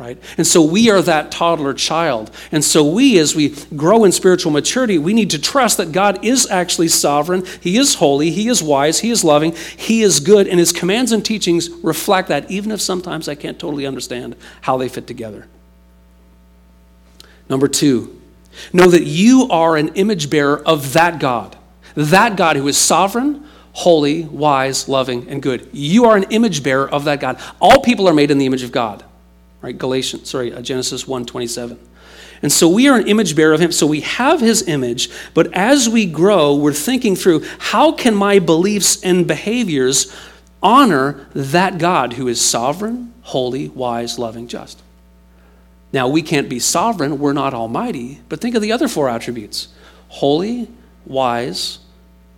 right? 0.00 0.18
And 0.38 0.46
so 0.46 0.62
we 0.62 0.88
are 0.88 1.02
that 1.02 1.30
toddler 1.30 1.74
child. 1.74 2.30
And 2.50 2.64
so 2.64 2.82
we, 2.82 3.18
as 3.18 3.36
we 3.36 3.50
grow 3.76 4.04
in 4.04 4.12
spiritual 4.12 4.50
maturity, 4.50 4.96
we 4.96 5.12
need 5.12 5.28
to 5.30 5.38
trust 5.38 5.76
that 5.76 5.92
God 5.92 6.24
is 6.24 6.50
actually 6.50 6.88
sovereign. 6.88 7.44
He 7.60 7.76
is 7.76 7.96
holy. 7.96 8.30
He 8.30 8.48
is 8.48 8.62
wise. 8.62 9.00
He 9.00 9.10
is 9.10 9.22
loving. 9.22 9.54
He 9.76 10.00
is 10.00 10.18
good. 10.18 10.48
And 10.48 10.58
his 10.58 10.72
commands 10.72 11.12
and 11.12 11.22
teachings 11.22 11.68
reflect 11.68 12.28
that, 12.28 12.50
even 12.50 12.72
if 12.72 12.80
sometimes 12.80 13.28
I 13.28 13.34
can't 13.34 13.58
totally 13.58 13.84
understand 13.84 14.36
how 14.62 14.78
they 14.78 14.88
fit 14.88 15.06
together. 15.06 15.46
Number 17.50 17.68
two, 17.68 18.18
know 18.72 18.88
that 18.88 19.04
you 19.04 19.48
are 19.50 19.76
an 19.76 19.88
image 19.88 20.30
bearer 20.30 20.66
of 20.66 20.94
that 20.94 21.20
God, 21.20 21.58
that 21.94 22.36
God 22.36 22.56
who 22.56 22.66
is 22.68 22.78
sovereign. 22.78 23.46
Holy, 23.72 24.24
wise, 24.24 24.88
loving, 24.88 25.28
and 25.28 25.40
good. 25.40 25.68
You 25.72 26.06
are 26.06 26.16
an 26.16 26.24
image 26.30 26.64
bearer 26.64 26.90
of 26.90 27.04
that 27.04 27.20
God. 27.20 27.40
All 27.60 27.82
people 27.82 28.08
are 28.08 28.12
made 28.12 28.32
in 28.32 28.38
the 28.38 28.44
image 28.44 28.64
of 28.64 28.72
God 28.72 29.04
right? 29.62 29.76
Galatians, 29.76 30.30
sorry, 30.30 30.52
uh, 30.52 30.62
Genesis 30.62 31.06
1 31.06 31.26
27. 31.26 31.78
And 32.42 32.50
so 32.50 32.68
we 32.68 32.88
are 32.88 32.98
an 32.98 33.06
image 33.06 33.36
bearer 33.36 33.52
of 33.52 33.60
him. 33.60 33.72
So 33.72 33.86
we 33.86 34.00
have 34.00 34.40
his 34.40 34.66
image, 34.66 35.10
but 35.34 35.52
as 35.52 35.88
we 35.88 36.06
grow, 36.06 36.54
we're 36.54 36.72
thinking 36.72 37.14
through 37.14 37.44
how 37.58 37.92
can 37.92 38.14
my 38.14 38.38
beliefs 38.38 39.02
and 39.02 39.26
behaviors 39.26 40.14
honor 40.62 41.26
that 41.34 41.78
God 41.78 42.14
who 42.14 42.28
is 42.28 42.40
sovereign, 42.40 43.12
holy, 43.22 43.68
wise, 43.68 44.18
loving, 44.18 44.48
just. 44.48 44.82
Now, 45.92 46.08
we 46.08 46.22
can't 46.22 46.48
be 46.48 46.60
sovereign, 46.60 47.18
we're 47.18 47.32
not 47.32 47.52
almighty, 47.52 48.20
but 48.28 48.40
think 48.40 48.54
of 48.54 48.62
the 48.62 48.72
other 48.72 48.88
four 48.88 49.08
attributes 49.08 49.68
holy, 50.08 50.68
wise, 51.06 51.78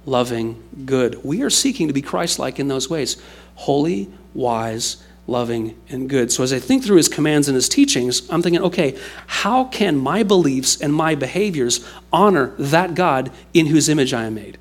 loving, 0.05 0.63
good. 0.85 1.25
We 1.25 1.43
are 1.43 1.51
seeking 1.51 1.89
to 1.89 1.95
be 1.95 2.03
Christ 2.03 2.39
like 2.39 2.59
in 2.59 2.69
those 2.69 2.91
ways 2.91 3.23
holy, 3.55 4.11
wise, 4.35 5.03
loving, 5.33 5.77
and 5.89 6.09
good. 6.09 6.31
So 6.31 6.45
as 6.45 6.53
I 6.53 6.61
think 6.61 6.85
through 6.85 6.99
his 6.99 7.09
commands 7.09 7.49
and 7.49 7.57
his 7.57 7.69
teachings, 7.69 8.29
I'm 8.31 8.43
thinking, 8.43 8.63
okay, 8.63 8.97
how 9.27 9.65
can 9.65 9.97
my 9.97 10.23
beliefs 10.23 10.81
and 10.81 10.95
my 10.95 11.17
behaviors 11.17 11.85
honor 12.13 12.55
that 12.59 12.95
God 12.95 13.33
in 13.53 13.67
whose 13.67 13.89
image 13.89 14.15
I 14.15 14.25
am 14.25 14.35
made? 14.35 14.59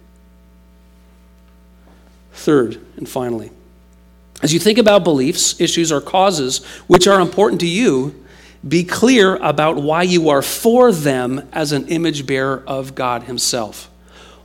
Third, 2.34 2.82
and 2.98 3.08
finally, 3.08 3.52
as 4.42 4.54
you 4.54 4.60
think 4.60 4.80
about 4.80 5.04
beliefs, 5.04 5.60
issues, 5.62 5.92
or 5.92 6.02
causes 6.02 6.66
which 6.88 7.08
are 7.08 7.22
important 7.22 7.62
to 7.62 7.68
you, 7.68 8.16
be 8.68 8.84
clear 8.84 9.36
about 9.36 9.76
why 9.78 10.04
you 10.04 10.30
are 10.30 10.42
for 10.42 10.92
them 10.92 11.48
as 11.52 11.72
an 11.72 11.88
image 11.90 12.26
bearer 12.26 12.64
of 12.66 12.96
God 12.96 13.24
Himself. 13.24 13.90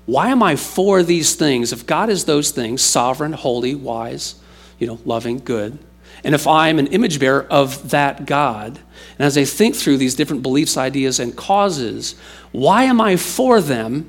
Why 0.07 0.29
am 0.29 0.43
I 0.43 0.57
for 0.57 1.03
these 1.03 1.35
things? 1.35 1.73
If 1.73 1.87
God 1.87 2.11
is 2.11 2.25
those 2.25 2.51
things, 2.51 2.83
sovereign, 2.83 3.33
holy, 3.33 3.75
wise, 3.75 4.37
you 4.79 4.87
know, 4.87 4.99
loving, 5.05 5.39
good, 5.39 5.79
and 6.25 6.35
if 6.35 6.47
I'm 6.47 6.79
an 6.79 6.89
image 6.89 7.21
bearer 7.21 7.47
of 7.51 7.91
that 7.91 8.27
God, 8.27 8.79
and 9.19 9.27
as 9.27 9.39
I 9.39 9.45
think 9.45 9.75
through 9.75 9.99
these 9.99 10.15
different 10.15 10.43
beliefs, 10.43 10.77
ideas, 10.77 11.21
and 11.21 11.37
causes, 11.37 12.15
why 12.53 12.85
am 12.85 13.01
I 13.01 13.17
for 13.17 13.61
them 13.61 14.09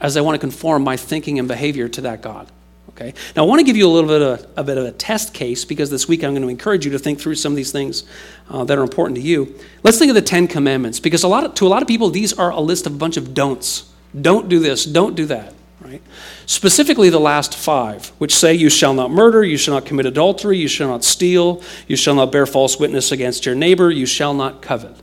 as 0.00 0.16
I 0.16 0.20
want 0.20 0.34
to 0.34 0.38
conform 0.38 0.84
my 0.84 0.96
thinking 0.96 1.38
and 1.38 1.48
behavior 1.48 1.88
to 1.88 2.00
that 2.02 2.22
God? 2.22 2.50
Okay. 2.90 3.14
Now 3.34 3.44
I 3.44 3.46
want 3.46 3.60
to 3.60 3.64
give 3.64 3.76
you 3.76 3.86
a 3.86 3.92
little 3.92 4.08
bit 4.08 4.20
of 4.20 4.56
a, 4.56 4.60
a 4.60 4.64
bit 4.64 4.76
of 4.76 4.84
a 4.84 4.92
test 4.92 5.32
case 5.32 5.64
because 5.64 5.90
this 5.90 6.06
week 6.06 6.22
I'm 6.22 6.32
going 6.32 6.42
to 6.42 6.48
encourage 6.48 6.84
you 6.84 6.90
to 6.92 6.98
think 6.98 7.20
through 7.20 7.36
some 7.36 7.52
of 7.52 7.56
these 7.56 7.72
things 7.72 8.04
uh, 8.50 8.64
that 8.64 8.76
are 8.76 8.82
important 8.82 9.16
to 9.16 9.22
you. 9.22 9.54
Let's 9.82 9.98
think 9.98 10.10
of 10.10 10.14
the 10.14 10.22
Ten 10.22 10.46
Commandments 10.46 11.00
because 11.00 11.22
a 11.22 11.28
lot 11.28 11.44
of, 11.44 11.54
to 11.54 11.66
a 11.66 11.68
lot 11.68 11.82
of 11.82 11.88
people 11.88 12.10
these 12.10 12.32
are 12.32 12.50
a 12.50 12.60
list 12.60 12.86
of 12.86 12.94
a 12.94 12.98
bunch 12.98 13.16
of 13.16 13.32
don'ts. 13.32 13.90
Don't 14.20 14.48
do 14.48 14.58
this. 14.58 14.84
Don't 14.84 15.14
do 15.14 15.26
that. 15.26 15.54
Right. 15.82 16.02
Specifically, 16.44 17.08
the 17.08 17.18
last 17.18 17.54
five, 17.54 18.12
which 18.18 18.34
say, 18.34 18.52
"You 18.52 18.68
shall 18.68 18.92
not 18.92 19.10
murder. 19.10 19.42
You 19.42 19.56
shall 19.56 19.74
not 19.74 19.86
commit 19.86 20.04
adultery. 20.04 20.58
You 20.58 20.68
shall 20.68 20.88
not 20.88 21.04
steal. 21.04 21.62
You 21.88 21.96
shall 21.96 22.14
not 22.14 22.30
bear 22.30 22.44
false 22.44 22.78
witness 22.78 23.12
against 23.12 23.46
your 23.46 23.54
neighbor. 23.54 23.90
You 23.90 24.04
shall 24.04 24.34
not 24.34 24.60
covet." 24.60 24.94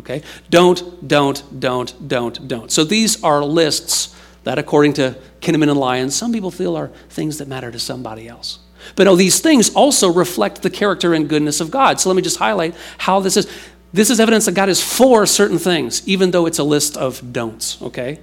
Okay. 0.00 0.22
Don't. 0.50 1.06
Don't. 1.06 1.60
Don't. 1.60 2.08
Don't. 2.08 2.48
Don't. 2.48 2.72
So 2.72 2.82
these 2.82 3.22
are 3.22 3.44
lists 3.44 4.14
that, 4.42 4.58
according 4.58 4.94
to 4.94 5.14
Kinnaman 5.40 5.70
and 5.70 5.78
Lyons, 5.78 6.16
some 6.16 6.32
people 6.32 6.50
feel 6.50 6.76
are 6.76 6.90
things 7.10 7.38
that 7.38 7.46
matter 7.46 7.70
to 7.70 7.78
somebody 7.78 8.26
else. 8.26 8.58
But 8.96 9.14
these 9.16 9.38
things 9.40 9.70
also 9.70 10.12
reflect 10.12 10.62
the 10.62 10.70
character 10.70 11.14
and 11.14 11.28
goodness 11.28 11.60
of 11.60 11.70
God. 11.70 12.00
So 12.00 12.08
let 12.08 12.16
me 12.16 12.22
just 12.22 12.38
highlight 12.38 12.74
how 12.98 13.20
this 13.20 13.36
is. 13.36 13.46
This 13.92 14.10
is 14.10 14.20
evidence 14.20 14.44
that 14.44 14.52
God 14.52 14.68
is 14.68 14.82
for 14.82 15.24
certain 15.24 15.58
things, 15.58 16.02
even 16.06 16.30
though 16.32 16.44
it's 16.44 16.58
a 16.58 16.64
list 16.64 16.96
of 16.96 17.32
don'ts, 17.32 17.78
okay? 17.80 18.18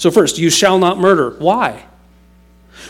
So, 0.00 0.10
first, 0.10 0.38
you 0.38 0.48
shall 0.48 0.78
not 0.78 0.96
murder. 0.96 1.32
Why? 1.38 1.84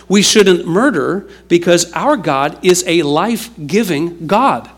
We 0.08 0.22
shouldn't 0.22 0.64
murder 0.64 1.28
because 1.48 1.92
our 1.92 2.16
God 2.16 2.64
is 2.64 2.84
a 2.86 3.02
life 3.02 3.50
giving 3.66 4.28
God. 4.28 4.70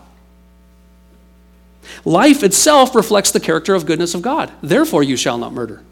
Life 2.03 2.41
itself 2.41 2.95
reflects 2.95 3.29
the 3.29 3.39
character 3.39 3.75
of 3.75 3.85
goodness 3.85 4.15
of 4.15 4.23
God. 4.23 4.51
Therefore, 4.63 5.03
you 5.03 5.15
shall 5.15 5.37
not 5.37 5.53
murder. 5.53 5.83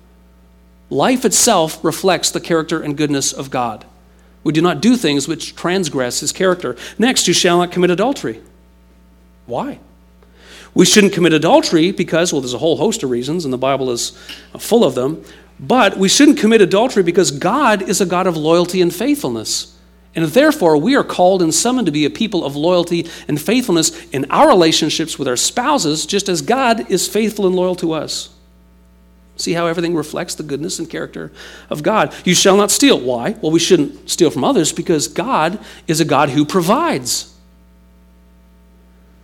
Life 0.89 1.25
itself 1.25 1.77
reflects 1.85 2.31
the 2.31 2.41
character 2.41 2.81
and 2.81 2.97
goodness 2.97 3.31
of 3.31 3.51
God. 3.51 3.85
We 4.43 4.51
do 4.51 4.63
not 4.63 4.81
do 4.81 4.97
things 4.97 5.27
which 5.27 5.55
transgress 5.55 6.21
his 6.21 6.31
character. 6.31 6.75
Next, 6.97 7.27
you 7.27 7.35
shall 7.35 7.59
not 7.59 7.71
commit 7.71 7.91
adultery. 7.91 8.41
Why? 9.45 9.77
We 10.73 10.85
shouldn't 10.85 11.13
commit 11.13 11.33
adultery 11.33 11.91
because, 11.91 12.33
well, 12.33 12.41
there's 12.41 12.55
a 12.55 12.57
whole 12.57 12.77
host 12.77 13.03
of 13.03 13.11
reasons, 13.11 13.45
and 13.45 13.53
the 13.53 13.59
Bible 13.59 13.91
is 13.91 14.17
full 14.57 14.83
of 14.83 14.95
them. 14.95 15.23
But 15.61 15.97
we 15.97 16.09
shouldn't 16.09 16.39
commit 16.39 16.61
adultery 16.61 17.03
because 17.03 17.29
God 17.29 17.83
is 17.83 18.01
a 18.01 18.05
God 18.05 18.25
of 18.25 18.35
loyalty 18.35 18.81
and 18.81 18.93
faithfulness. 18.93 19.77
And 20.15 20.25
therefore, 20.25 20.75
we 20.75 20.95
are 20.95 21.03
called 21.03 21.41
and 21.41 21.53
summoned 21.53 21.85
to 21.85 21.91
be 21.91 22.03
a 22.03 22.09
people 22.09 22.43
of 22.43 22.55
loyalty 22.55 23.07
and 23.27 23.39
faithfulness 23.39 23.91
in 24.07 24.25
our 24.29 24.49
relationships 24.49 25.17
with 25.17 25.27
our 25.27 25.37
spouses, 25.37 26.05
just 26.05 26.27
as 26.27 26.41
God 26.41 26.89
is 26.91 27.07
faithful 27.07 27.45
and 27.45 27.55
loyal 27.55 27.75
to 27.75 27.93
us. 27.93 28.29
See 29.37 29.53
how 29.53 29.67
everything 29.67 29.95
reflects 29.95 30.35
the 30.35 30.43
goodness 30.43 30.79
and 30.79 30.89
character 30.89 31.31
of 31.69 31.83
God. 31.83 32.13
You 32.25 32.35
shall 32.35 32.57
not 32.57 32.71
steal. 32.71 32.99
Why? 32.99 33.37
Well, 33.41 33.51
we 33.51 33.59
shouldn't 33.59 34.09
steal 34.09 34.29
from 34.31 34.43
others 34.43 34.73
because 34.73 35.07
God 35.07 35.59
is 35.87 35.99
a 35.99 36.05
God 36.05 36.29
who 36.29 36.43
provides. 36.45 37.30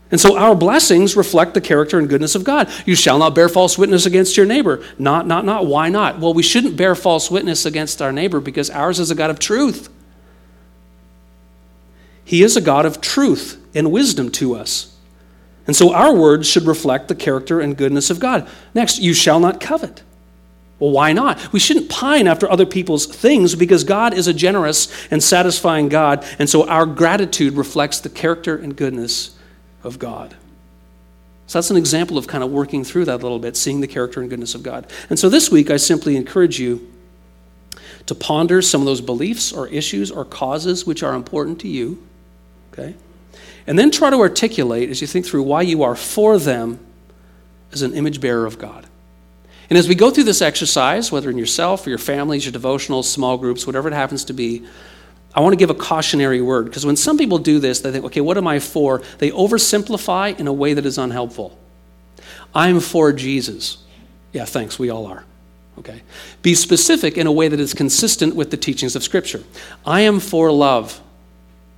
And 0.10 0.22
so 0.22 0.38
our 0.38 0.56
blessings 0.56 1.18
reflect 1.18 1.54
the 1.54 1.62
character 1.62 2.00
and 2.00 2.08
goodness 2.08 2.36
of 2.36 2.46
God. 2.46 2.70
You 2.86 2.96
shall 2.96 3.20
not 3.20 3.36
bear 3.36 3.50
false 3.50 3.78
witness 3.78 4.06
against 4.06 4.38
your 4.38 4.46
neighbor. 4.46 4.84
Not, 4.98 5.28
not, 5.28 5.44
not. 5.44 5.66
Why 5.66 5.90
not? 5.90 6.20
Well, 6.20 6.34
we 6.34 6.44
shouldn't 6.44 6.78
bear 6.78 6.96
false 6.96 7.30
witness 7.30 7.66
against 7.66 8.02
our 8.02 8.14
neighbor 8.14 8.40
because 8.40 8.70
ours 8.70 9.00
is 9.00 9.12
a 9.12 9.16
God 9.16 9.30
of 9.30 9.40
truth. 9.40 9.90
He 12.24 12.42
is 12.42 12.56
a 12.56 12.62
God 12.62 12.86
of 12.86 13.02
truth 13.02 13.62
and 13.76 13.92
wisdom 13.92 14.32
to 14.32 14.56
us. 14.56 14.96
And 15.66 15.76
so 15.76 15.94
our 15.94 16.16
words 16.16 16.48
should 16.48 16.64
reflect 16.64 17.10
the 17.10 17.16
character 17.16 17.60
and 17.60 17.76
goodness 17.76 18.10
of 18.10 18.22
God. 18.22 18.48
Next, 18.74 19.00
you 19.00 19.14
shall 19.14 19.42
not 19.42 19.60
covet. 19.60 20.04
Well, 20.80 20.92
why 20.92 21.12
not? 21.12 21.52
We 21.52 21.60
shouldn't 21.60 21.90
pine 21.90 22.28
after 22.28 22.50
other 22.50 22.66
people's 22.66 23.06
things 23.06 23.56
because 23.56 23.84
God 23.84 24.14
is 24.14 24.28
a 24.28 24.34
generous 24.34 24.90
and 25.12 25.22
satisfying 25.22 25.90
God, 25.90 26.24
and 26.38 26.50
so 26.50 26.68
our 26.70 26.86
gratitude 26.86 27.54
reflects 27.56 28.00
the 28.00 28.10
character 28.10 28.56
and 28.56 28.76
goodness 28.76 29.37
of 29.84 30.00
God. 30.00 30.36
So 31.48 31.60
that's 31.60 31.72
an 31.72 31.78
example 31.78 32.18
of 32.18 32.28
kind 32.28 32.44
of 32.44 32.52
working 32.52 32.84
through 32.84 33.06
that 33.06 33.16
a 33.16 33.24
little 33.24 33.40
bit, 33.40 33.56
seeing 33.56 33.80
the 33.80 33.88
character 33.88 34.20
and 34.20 34.30
goodness 34.30 34.54
of 34.54 34.64
God. 34.64 34.92
And 35.10 35.18
so 35.18 35.30
this 35.30 35.50
week, 35.50 35.70
I 35.70 35.78
simply 35.78 36.18
encourage 36.18 36.60
you 36.60 36.92
to 38.06 38.16
ponder 38.16 38.62
some 38.62 38.82
of 38.82 38.86
those 38.86 39.02
beliefs 39.02 39.54
or 39.54 39.68
issues 39.68 40.12
or 40.12 40.26
causes 40.26 40.86
which 40.86 41.04
are 41.04 41.14
important 41.14 41.62
to 41.62 41.68
you, 41.68 42.02
okay? 42.74 42.96
And 43.66 43.80
then 43.80 43.92
try 43.92 44.10
to 44.10 44.18
articulate 44.18 44.90
as 44.90 45.00
you 45.02 45.08
think 45.08 45.26
through 45.26 45.44
why 45.44 45.62
you 45.62 45.84
are 45.84 45.96
for 45.96 46.38
them 46.38 46.80
as 47.72 47.82
an 47.82 47.94
image 47.94 48.20
bearer 48.20 48.46
of 48.46 48.60
God. 48.60 48.86
And 49.70 49.78
as 49.78 49.90
we 49.90 49.96
go 49.96 50.10
through 50.10 50.24
this 50.24 50.42
exercise, 50.42 51.12
whether 51.12 51.30
in 51.30 51.38
yourself 51.38 51.86
or 51.86 51.90
your 51.90 52.00
families, 52.00 52.46
your 52.46 52.54
devotionals, 52.54 53.06
small 53.06 53.38
groups, 53.38 53.68
whatever 53.68 53.90
it 53.90 53.94
happens 53.94 54.24
to 54.26 54.34
be, 54.34 54.66
I 55.36 55.42
want 55.42 55.54
to 55.54 55.58
give 55.58 55.70
a 55.70 55.76
cautionary 55.76 56.42
word 56.42 56.66
because 56.66 56.86
when 56.86 56.96
some 56.96 57.18
people 57.18 57.38
do 57.38 57.60
this, 57.60 57.82
they 57.82 57.92
think, 57.92 58.06
okay, 58.06 58.22
what 58.22 58.38
am 58.38 58.48
I 58.48 58.60
for? 58.60 59.02
They 59.20 59.30
oversimplify 59.32 60.40
in 60.40 60.48
a 60.48 60.54
way 60.54 60.74
that 60.74 60.86
is 60.86 60.98
unhelpful. 60.98 61.58
I'm 62.56 62.80
for 62.80 63.14
Jesus. 63.14 63.78
Yeah, 64.34 64.46
thanks, 64.46 64.80
we 64.80 64.90
all 64.90 65.06
are. 65.06 65.24
Okay. 65.80 66.02
Be 66.42 66.56
specific 66.56 67.18
in 67.18 67.28
a 67.28 67.32
way 67.32 67.48
that 67.48 67.60
is 67.60 67.74
consistent 67.74 68.36
with 68.36 68.50
the 68.50 68.58
teachings 68.58 68.96
of 68.96 69.04
Scripture. 69.04 69.44
I 69.86 70.02
am 70.02 70.20
for 70.20 70.52
love. 70.52 71.00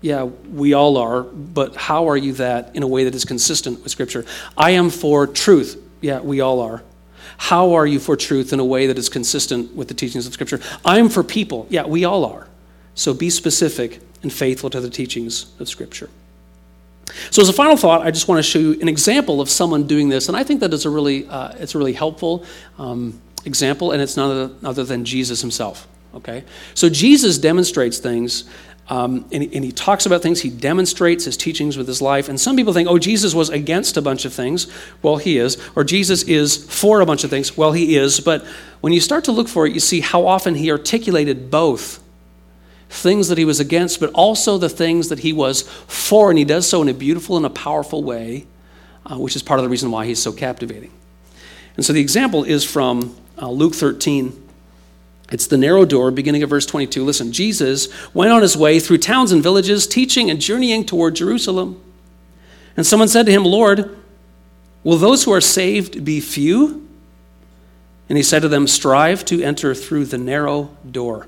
Yeah, 0.02 0.24
we 0.24 0.74
all 0.74 0.96
are, 0.96 1.24
but 1.24 1.76
how 1.76 2.08
are 2.08 2.16
you 2.16 2.34
that 2.34 2.74
in 2.76 2.84
a 2.84 2.88
way 2.88 3.04
that 3.04 3.16
is 3.16 3.26
consistent 3.26 3.84
with 3.84 3.92
Scripture? 3.92 4.26
I 4.58 4.72
am 4.72 4.90
for 4.90 5.28
truth. 5.28 5.78
Yeah, 6.00 6.22
we 6.22 6.40
all 6.40 6.62
are. 6.62 6.82
How 7.38 7.74
are 7.74 7.86
you 7.86 8.00
for 8.00 8.16
truth 8.16 8.54
in 8.54 8.62
a 8.62 8.66
way 8.66 8.88
that 8.88 8.98
is 8.98 9.10
consistent 9.10 9.76
with 9.76 9.90
the 9.90 9.94
teachings 9.94 10.26
of 10.28 10.34
Scripture? 10.34 10.62
I'm 10.86 11.10
for 11.10 11.24
people. 11.24 11.68
Yeah, 11.70 11.86
we 11.86 12.06
all 12.06 12.24
are. 12.26 12.48
So 13.00 13.14
be 13.14 13.30
specific 13.30 14.02
and 14.24 14.32
faithful 14.32 14.70
to 14.72 14.82
the 14.82 14.90
teachings 14.90 15.54
of 15.58 15.70
Scripture. 15.70 16.10
So, 17.32 17.42
as 17.42 17.48
a 17.48 17.54
final 17.54 17.78
thought, 17.78 18.02
I 18.06 18.12
just 18.12 18.28
want 18.28 18.40
to 18.40 18.44
show 18.44 18.60
you 18.60 18.78
an 18.82 18.90
example 18.90 19.40
of 19.40 19.50
someone 19.50 19.88
doing 19.88 20.10
this, 20.10 20.28
and 20.28 20.36
I 20.36 20.44
think 20.44 20.60
that 20.60 20.74
is 20.74 20.86
a 20.86 20.90
really, 20.90 21.26
uh, 21.28 21.54
it's 21.58 21.74
a 21.76 21.78
really 21.78 21.94
helpful 21.94 22.46
um, 22.78 23.20
example, 23.46 23.94
and 23.94 24.02
it's 24.02 24.18
none 24.18 24.54
other 24.66 24.84
than 24.84 25.06
Jesus 25.06 25.40
himself. 25.40 25.88
Okay, 26.14 26.44
so 26.74 26.90
Jesus 26.90 27.38
demonstrates 27.38 28.00
things 28.00 28.44
um, 28.90 29.26
and, 29.32 29.44
and, 29.54 29.64
he 29.64 29.72
talks 29.72 30.08
about 30.08 30.24
things, 30.24 30.42
he 30.42 30.50
demonstrates 30.50 31.24
his 31.24 31.38
teachings 31.38 31.78
with 31.78 31.88
his 31.88 32.02
life. 32.02 32.28
And 32.28 32.42
some 32.42 32.56
people 32.56 32.74
think, 32.74 32.90
oh, 32.90 32.98
Jesus 32.98 33.36
was 33.36 33.50
against 33.50 33.98
a 33.98 34.02
bunch 34.02 34.26
of 34.26 34.34
things. 34.34 34.66
Well, 35.04 35.18
he 35.18 35.38
is. 35.38 35.60
Or 35.76 35.84
Jesus 35.84 36.24
is 36.24 36.58
for 36.58 37.00
a 37.00 37.06
bunch 37.06 37.24
of 37.24 37.30
things. 37.30 37.56
Well, 37.56 37.72
he 37.72 37.96
is. 37.96 38.20
But 38.20 38.44
when 38.82 38.92
you 38.92 39.00
start 39.00 39.26
to 39.26 39.32
look 39.32 39.48
for 39.48 39.68
it, 39.68 39.74
you 39.74 39.80
see 39.80 40.00
how 40.00 40.26
often 40.26 40.56
he 40.56 40.72
articulated 40.72 41.52
both 41.52 42.02
things 42.90 43.28
that 43.28 43.38
he 43.38 43.46
was 43.46 43.60
against, 43.60 44.00
but 44.00 44.12
also 44.14 44.58
the 44.58 44.70
things 44.70 45.10
that 45.10 45.20
he 45.20 45.32
was 45.32 45.62
for. 45.62 46.30
And 46.30 46.38
he 46.38 46.46
does 46.46 46.68
so 46.68 46.82
in 46.82 46.90
a 46.90 46.94
beautiful 46.94 47.38
and 47.38 47.46
a 47.46 47.50
powerful 47.50 48.04
way, 48.04 48.48
uh, 49.06 49.18
which 49.18 49.36
is 49.36 49.44
part 49.44 49.60
of 49.60 49.64
the 49.64 49.70
reason 49.70 49.92
why 49.92 50.06
he's 50.06 50.22
so 50.22 50.32
captivating. 50.32 50.92
And 51.76 51.86
so 51.86 51.94
the 51.94 52.02
example 52.02 52.44
is 52.44 52.66
from 52.66 53.16
uh, 53.42 53.50
Luke 53.50 53.76
13. 53.76 54.48
It's 55.32 55.48
the 55.48 55.58
narrow 55.58 55.86
door, 55.86 56.10
beginning 56.10 56.42
of 56.42 56.50
verse 56.50 56.66
22. 56.66 57.04
Listen, 57.04 57.32
Jesus 57.32 57.88
went 58.14 58.32
on 58.32 58.42
his 58.42 58.58
way 58.58 58.80
through 58.80 58.98
towns 58.98 59.32
and 59.32 59.44
villages, 59.44 59.86
teaching 59.86 60.30
and 60.32 60.42
journeying 60.42 60.86
toward 60.86 61.16
Jerusalem. 61.16 61.80
And 62.76 62.86
someone 62.86 63.08
said 63.08 63.28
to 63.28 63.32
him, 63.32 63.46
Lord, 63.46 63.98
will 64.84 64.98
those 64.98 65.24
who 65.24 65.32
are 65.32 65.42
saved 65.42 66.04
be 66.04 66.20
few? 66.20 66.88
And 68.08 68.18
he 68.18 68.24
said 68.24 68.42
to 68.42 68.48
them, 68.48 68.66
Strive 68.66 69.24
to 69.26 69.44
enter 69.44 69.76
through 69.76 70.06
the 70.06 70.18
narrow 70.18 70.76
door. 70.90 71.28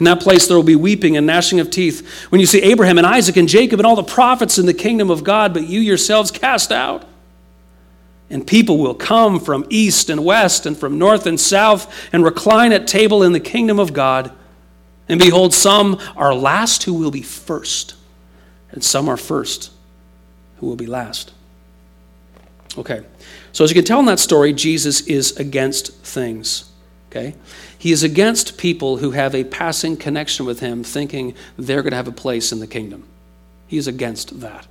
In 0.00 0.04
that 0.04 0.20
place, 0.20 0.46
there 0.46 0.56
will 0.56 0.64
be 0.64 0.76
weeping 0.76 1.18
and 1.18 1.26
gnashing 1.26 1.60
of 1.60 1.70
teeth 1.70 2.08
when 2.30 2.40
you 2.40 2.46
see 2.46 2.62
Abraham 2.62 2.96
and 2.96 3.06
Isaac 3.06 3.36
and 3.36 3.48
Jacob 3.48 3.78
and 3.78 3.86
all 3.86 3.96
the 3.96 4.02
prophets 4.02 4.58
in 4.58 4.64
the 4.64 4.74
kingdom 4.74 5.10
of 5.10 5.22
God, 5.22 5.52
but 5.52 5.68
you 5.68 5.78
yourselves 5.78 6.30
cast 6.30 6.72
out. 6.72 7.04
And 8.30 8.46
people 8.46 8.78
will 8.78 8.94
come 8.94 9.38
from 9.38 9.66
east 9.68 10.08
and 10.08 10.24
west 10.24 10.64
and 10.64 10.76
from 10.76 10.98
north 10.98 11.26
and 11.26 11.38
south 11.38 11.92
and 12.12 12.24
recline 12.24 12.72
at 12.72 12.86
table 12.86 13.22
in 13.22 13.32
the 13.32 13.40
kingdom 13.40 13.78
of 13.78 13.92
God. 13.92 14.32
And 15.06 15.20
behold, 15.20 15.52
some 15.52 16.00
are 16.16 16.32
last 16.32 16.84
who 16.84 16.94
will 16.94 17.10
be 17.10 17.22
first, 17.22 17.94
and 18.70 18.82
some 18.82 19.08
are 19.08 19.16
first 19.16 19.70
who 20.58 20.66
will 20.66 20.76
be 20.76 20.86
last. 20.86 21.32
Okay, 22.78 23.04
so 23.52 23.64
as 23.64 23.70
you 23.70 23.74
can 23.74 23.84
tell 23.84 23.98
in 23.98 24.06
that 24.06 24.20
story, 24.20 24.52
Jesus 24.52 25.02
is 25.02 25.36
against 25.36 25.92
things. 25.96 26.69
Okay? 27.10 27.34
He 27.76 27.90
is 27.90 28.02
against 28.02 28.56
people 28.56 28.98
who 28.98 29.10
have 29.10 29.34
a 29.34 29.44
passing 29.44 29.96
connection 29.96 30.46
with 30.46 30.60
him, 30.60 30.84
thinking 30.84 31.34
they're 31.58 31.82
going 31.82 31.90
to 31.90 31.96
have 31.96 32.08
a 32.08 32.12
place 32.12 32.52
in 32.52 32.60
the 32.60 32.68
kingdom. 32.68 33.04
He 33.66 33.78
is 33.78 33.88
against 33.88 34.40
that. 34.40 34.66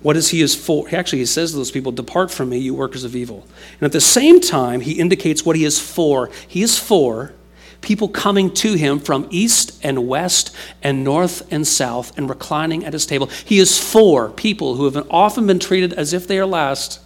What 0.00 0.16
is 0.16 0.30
he 0.30 0.40
is 0.40 0.54
for? 0.54 0.88
Actually, 0.92 1.20
he 1.20 1.26
says 1.26 1.50
to 1.50 1.56
those 1.56 1.70
people, 1.70 1.92
Depart 1.92 2.30
from 2.30 2.48
me, 2.48 2.58
you 2.58 2.74
workers 2.74 3.04
of 3.04 3.14
evil. 3.14 3.46
And 3.74 3.82
at 3.82 3.92
the 3.92 4.00
same 4.00 4.40
time, 4.40 4.80
he 4.80 4.92
indicates 4.92 5.44
what 5.44 5.56
he 5.56 5.64
is 5.64 5.78
for. 5.78 6.30
He 6.48 6.62
is 6.62 6.78
for 6.78 7.34
people 7.82 8.08
coming 8.08 8.52
to 8.54 8.74
him 8.74 8.98
from 8.98 9.28
east 9.30 9.78
and 9.82 10.08
west 10.08 10.54
and 10.82 11.04
north 11.04 11.52
and 11.52 11.66
south 11.66 12.16
and 12.16 12.28
reclining 12.28 12.84
at 12.84 12.92
his 12.92 13.04
table. 13.04 13.26
He 13.44 13.58
is 13.58 13.78
for 13.78 14.30
people 14.30 14.76
who 14.76 14.84
have 14.88 15.06
often 15.10 15.46
been 15.46 15.58
treated 15.58 15.92
as 15.92 16.12
if 16.12 16.26
they 16.26 16.38
are 16.38 16.46
last, 16.46 17.00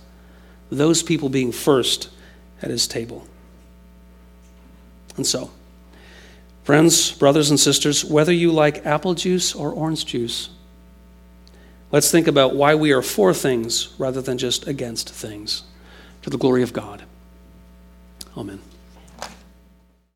those 0.71 1.03
people 1.03 1.29
being 1.29 1.51
first 1.51 2.11
at 2.63 2.71
his 2.71 2.87
table. 2.87 3.27
And 5.17 5.27
so, 5.27 5.51
friends, 6.65 7.13
brothers, 7.13 7.51
and 7.51 7.59
sisters, 7.59 8.05
whether 8.05 8.33
you 8.33 8.53
like 8.53 8.85
apple 8.85 9.15
juice 9.15 9.55
or 9.55 9.71
orange 9.71 10.07
juice, 10.07 10.51
let's 11.91 12.11
think 12.11 12.27
about 12.27 12.55
why 12.55 12.75
we 12.75 12.93
are 12.93 13.03
for 13.03 13.33
things 13.33 13.95
rather 13.99 14.21
than 14.21 14.39
just 14.39 14.67
against 14.67 15.09
things, 15.11 15.63
to 16.23 16.31
the 16.31 16.39
glory 16.39 16.63
of 16.63 16.73
God. 16.73 17.05
Amen. 18.37 18.61